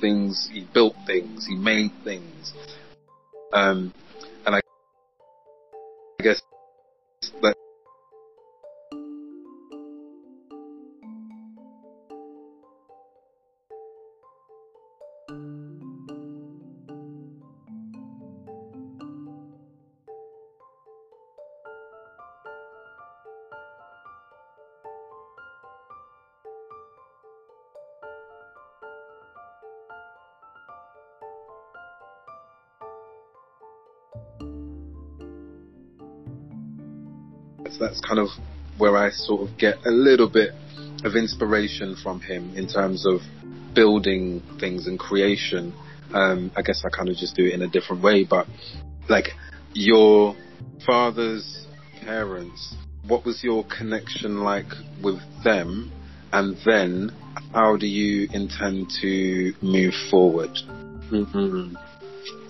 [0.00, 2.52] things, he built things, he made things.
[3.52, 3.94] Um,
[38.06, 38.28] kind of
[38.78, 40.50] where I sort of get a little bit
[41.04, 43.20] of inspiration from him in terms of
[43.74, 45.74] building things and creation.
[46.14, 48.46] Um, I guess I kind of just do it in a different way, but
[49.08, 49.28] like
[49.74, 50.36] your
[50.86, 51.66] father's
[52.00, 52.74] parents,
[53.06, 55.92] what was your connection like with them?
[56.32, 57.10] And then
[57.52, 60.50] how do you intend to move forward?
[61.10, 61.76] Mm-hmm.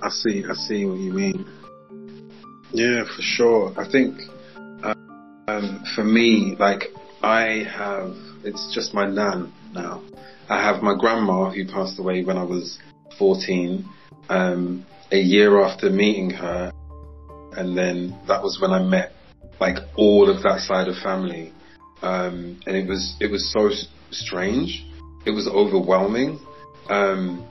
[0.02, 1.46] I see, I see what you mean.
[2.72, 3.74] Yeah, for sure.
[3.76, 4.18] I think
[5.96, 6.84] for me, like
[7.22, 10.02] I have, it's just my nan now.
[10.48, 12.78] I have my grandma who passed away when I was
[13.18, 13.84] 14,
[14.28, 16.70] um, a year after meeting her,
[17.56, 19.12] and then that was when I met
[19.58, 21.52] like all of that side of family,
[22.02, 23.70] um, and it was it was so
[24.10, 24.84] strange.
[25.24, 26.38] It was overwhelming.
[26.90, 27.48] Um,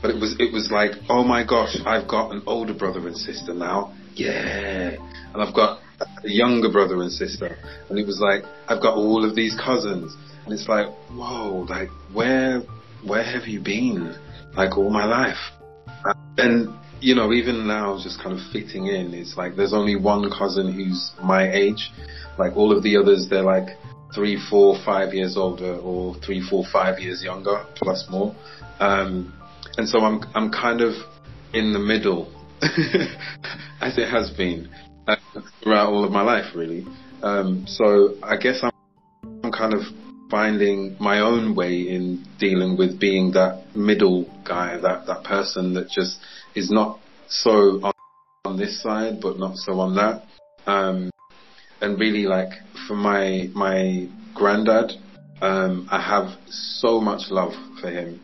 [0.00, 3.16] but it was it was like, oh my gosh, I've got an older brother and
[3.16, 3.92] sister now.
[4.14, 4.96] Yeah.
[5.34, 7.56] And I've got a younger brother and sister.
[7.88, 10.16] And it was like, I've got all of these cousins.
[10.44, 12.62] And it's like, whoa, like where,
[13.04, 14.16] where have you been?
[14.54, 15.36] Like all my life.
[16.36, 20.30] And you know, even now, just kind of fitting in, it's like there's only one
[20.30, 21.90] cousin who's my age.
[22.38, 23.76] Like all of the others, they're like
[24.14, 28.34] three, four, five years older, or three, four, five years younger, plus more.
[28.80, 29.32] Um,
[29.76, 30.94] and so I'm I'm kind of
[31.52, 32.32] in the middle,
[33.80, 34.68] as it has been
[35.62, 36.86] throughout all of my life, really.
[37.22, 38.72] Um, so I guess I'm,
[39.42, 39.80] I'm kind of
[40.30, 45.88] finding my own way in dealing with being that middle guy, that that person that
[45.88, 46.18] just
[46.54, 47.92] is not so on,
[48.44, 50.24] on this side, but not so on that.
[50.66, 51.10] Um,
[51.80, 52.50] and really, like
[52.86, 54.92] for my my granddad,
[55.40, 58.20] um, I have so much love for him.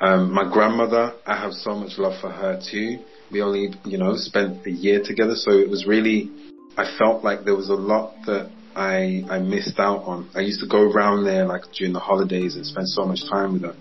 [0.00, 2.98] Um, my grandmother, I have so much love for her too.
[3.34, 6.30] We only, you know, spent a year together, so it was really,
[6.78, 10.30] I felt like there was a lot that I I missed out on.
[10.36, 13.54] I used to go around there like during the holidays and spend so much time
[13.54, 13.76] with her.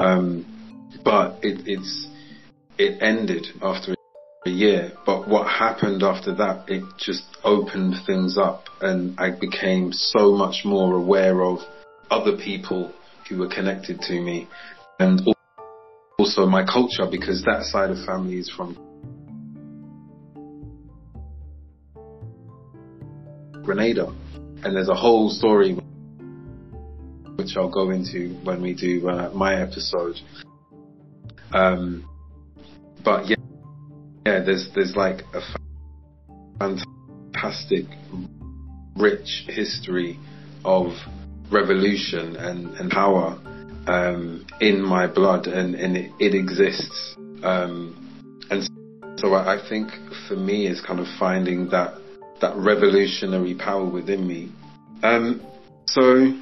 [0.00, 0.44] Um,
[1.04, 2.08] but it, it's
[2.76, 3.94] it ended after
[4.44, 4.90] a year.
[5.06, 10.64] But what happened after that, it just opened things up, and I became so much
[10.64, 11.60] more aware of
[12.10, 12.92] other people
[13.28, 14.48] who were connected to me,
[14.98, 15.22] and
[16.18, 18.87] also my culture because that side of family is from
[23.68, 24.06] Grenada
[24.64, 25.74] and there's a whole story
[27.36, 30.16] which I'll go into when we do uh, my episode.
[31.52, 32.08] Um,
[33.04, 33.36] but yeah,
[34.24, 35.42] yeah, there's there's like a
[36.58, 37.84] fantastic,
[38.96, 40.18] rich history
[40.64, 40.92] of
[41.52, 43.38] revolution and, and power
[43.86, 47.16] um, in my blood, and, and it, it exists.
[47.42, 48.66] Um, and
[49.20, 49.90] so I, I think
[50.26, 51.98] for me, it's kind of finding that
[52.40, 54.52] that revolutionary power within me.
[55.02, 55.40] Um,
[55.86, 56.32] so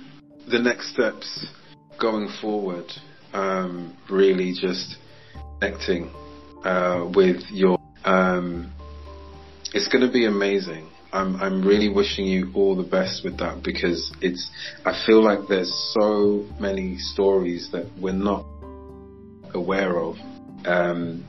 [0.49, 1.47] the next steps
[2.01, 2.86] going forward,
[3.32, 4.97] um, really just
[5.61, 6.11] connecting
[6.64, 7.78] uh, with your.
[8.05, 8.72] Um,
[9.74, 10.88] it's going to be amazing.
[11.12, 14.51] I'm I'm really wishing you all the best with that because it's.
[14.84, 18.44] I feel like there's so many stories that we're not
[19.55, 20.16] aware of.
[20.64, 21.24] Um,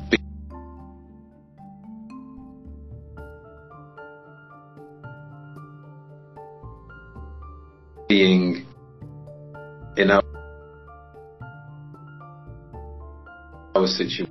[13.88, 14.26] our situation.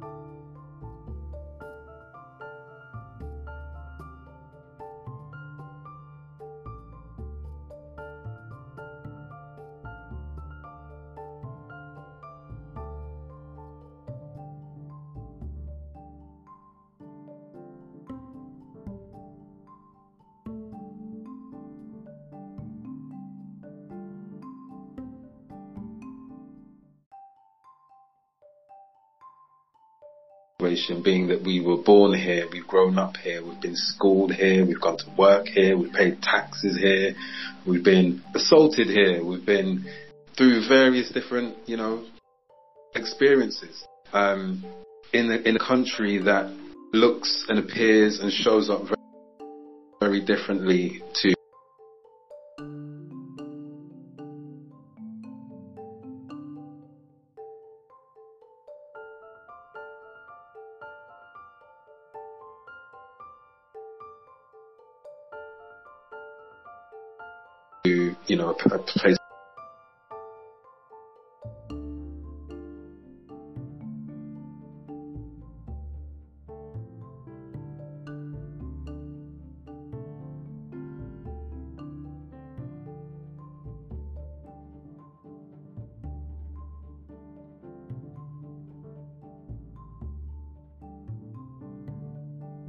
[31.47, 35.11] We were born here, we've grown up here, we've been schooled here, we've gone to
[35.17, 37.15] work here, we've paid taxes here,
[37.65, 39.89] we've been assaulted here, we've been
[40.37, 42.05] through various different, you know,
[42.97, 44.65] experiences um,
[45.13, 46.53] in a, in a country that
[46.93, 48.97] looks and appears and shows up very,
[50.01, 51.36] very differently to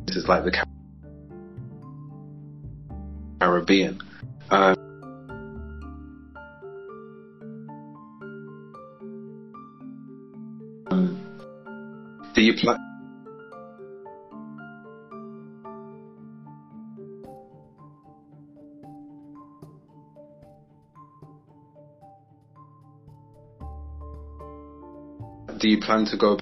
[0.06, 0.64] This is like the
[3.40, 4.02] Caribbean.
[4.50, 4.87] Um,
[25.68, 26.40] Do you plan to go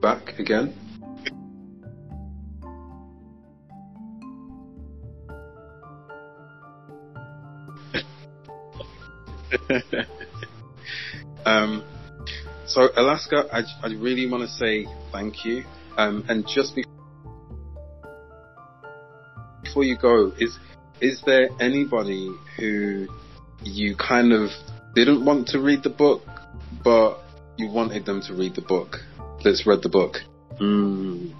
[0.00, 0.72] back again?
[11.44, 11.84] um,
[12.66, 15.64] so Alaska, I, I really want to say thank you.
[15.98, 16.74] Um, and just
[19.74, 20.56] before you go, is
[21.00, 23.08] is there anybody who
[23.64, 24.50] you kind of
[24.94, 26.22] didn't want to read the book,
[26.84, 27.18] but
[27.56, 28.98] you wanted them to read the book
[29.42, 30.18] that's read the book?
[30.60, 31.34] Mm.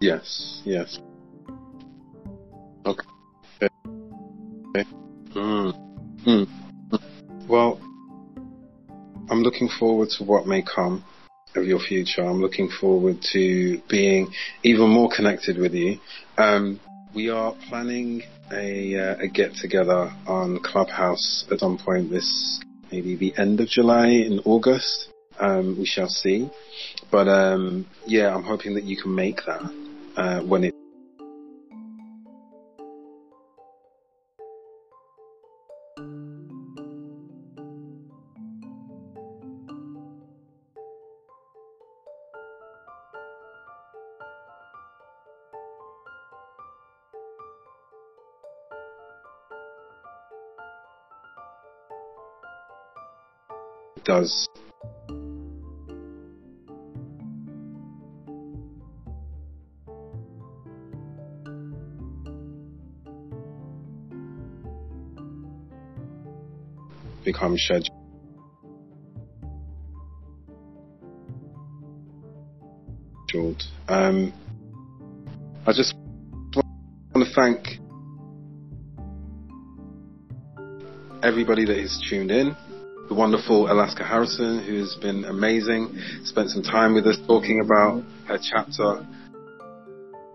[0.00, 1.00] Yes, yes.
[2.86, 3.06] Okay.
[3.60, 4.88] okay.
[5.34, 5.74] Mm.
[6.24, 6.48] Mm.
[7.48, 7.80] Well,
[9.28, 11.04] I'm looking forward to what may come
[11.70, 12.22] your future.
[12.22, 15.98] I'm looking forward to being even more connected with you.
[16.36, 16.80] Um,
[17.14, 22.60] we are planning a, uh, a get together on Clubhouse at some point this
[22.90, 25.08] maybe the end of July in August.
[25.38, 26.50] Um, we shall see.
[27.10, 29.62] But um, yeah, I'm hoping that you can make that
[30.16, 30.74] uh, when it
[54.20, 54.48] does.
[67.24, 67.90] Become scheduled.
[73.88, 74.32] Um,
[75.66, 75.94] I just
[76.54, 76.64] want
[77.14, 77.78] to thank
[81.22, 82.56] everybody that is tuned in
[83.10, 88.38] the wonderful Alaska Harrison, who's been amazing, spent some time with us talking about her
[88.40, 89.04] chapter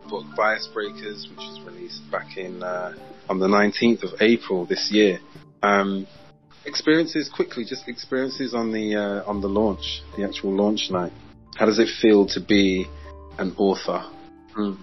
[0.09, 2.93] book Bias Breakers, which was released back in uh,
[3.29, 5.19] on the 19th of April this year.
[5.63, 6.05] Um,
[6.65, 11.13] experiences quickly, just experiences on the uh, on the launch, the actual launch night.
[11.55, 12.87] How does it feel to be
[13.39, 14.03] an author?
[14.57, 14.77] Mm.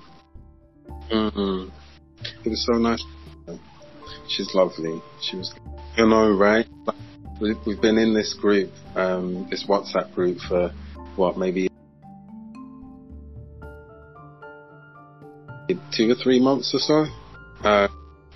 [1.13, 1.69] Mm-hmm.
[2.43, 3.05] It was so nice.
[4.29, 5.03] She's lovely.
[5.21, 5.55] She was,
[5.99, 6.67] you know, right?
[7.43, 10.73] We've, we've been in this group, um, this WhatsApp group for
[11.17, 11.69] what, maybe
[15.91, 17.07] two or three months or so.
[17.67, 17.89] Uh,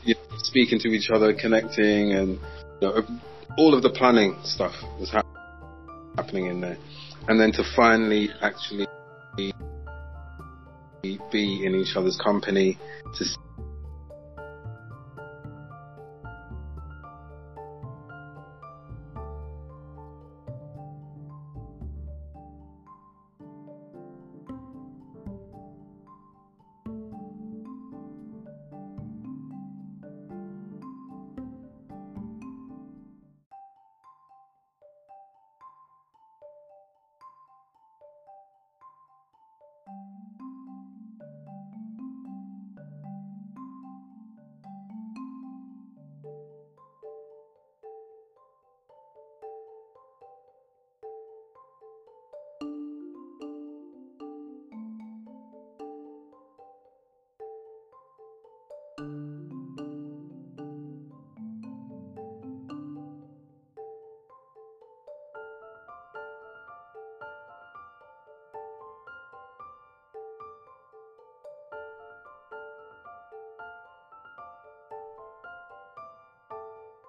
[0.03, 2.41] you know, speaking to each other, connecting, and
[2.81, 3.07] you know,
[3.57, 5.23] all of the planning stuff was ha-
[6.17, 6.77] happening in there.
[7.29, 8.89] And then to finally actually
[9.37, 9.53] be
[11.65, 12.77] in each other's company,
[13.15, 13.25] to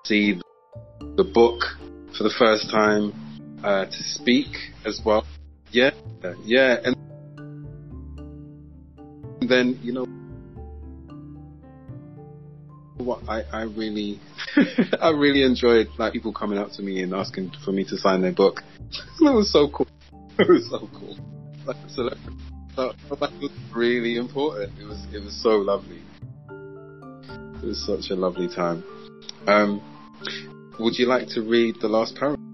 [0.08, 0.40] see
[1.18, 1.62] the book
[2.18, 3.14] for the first time,
[3.64, 4.48] uh, to speak
[4.86, 5.26] as well.
[5.72, 5.92] Yeah,
[6.46, 6.96] yeah, and
[9.42, 10.06] then you know
[12.98, 14.20] what I, I really
[15.02, 18.22] I really enjoyed like people coming up to me and asking for me to sign
[18.22, 18.62] their book.
[19.20, 19.88] that was so cool.
[20.40, 21.18] It was so cool.
[21.66, 22.18] Like so that,
[22.76, 24.72] that was really important.
[24.80, 26.02] It was it was so lovely.
[26.50, 28.84] It was such a lovely time.
[29.48, 29.82] Um,
[30.80, 32.47] would you like to read the last paragraph?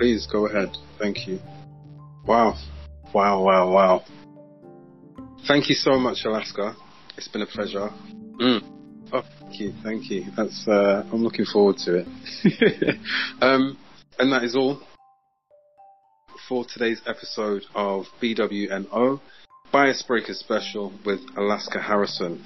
[0.00, 0.74] Please, go ahead.
[0.98, 1.38] Thank you.
[2.26, 2.56] Wow.
[3.12, 4.04] Wow, wow, wow.
[5.46, 6.74] Thank you so much, Alaska.
[7.18, 7.90] It's been a pleasure.
[8.40, 8.62] Mm.
[9.12, 10.24] Oh, thank you, thank you.
[10.34, 12.98] That's uh, I'm looking forward to it.
[13.42, 13.76] um,
[14.18, 14.80] and that is all
[16.48, 19.20] for today's episode of BWNO
[19.70, 22.42] Bias Breaker Special with Alaska Harrison.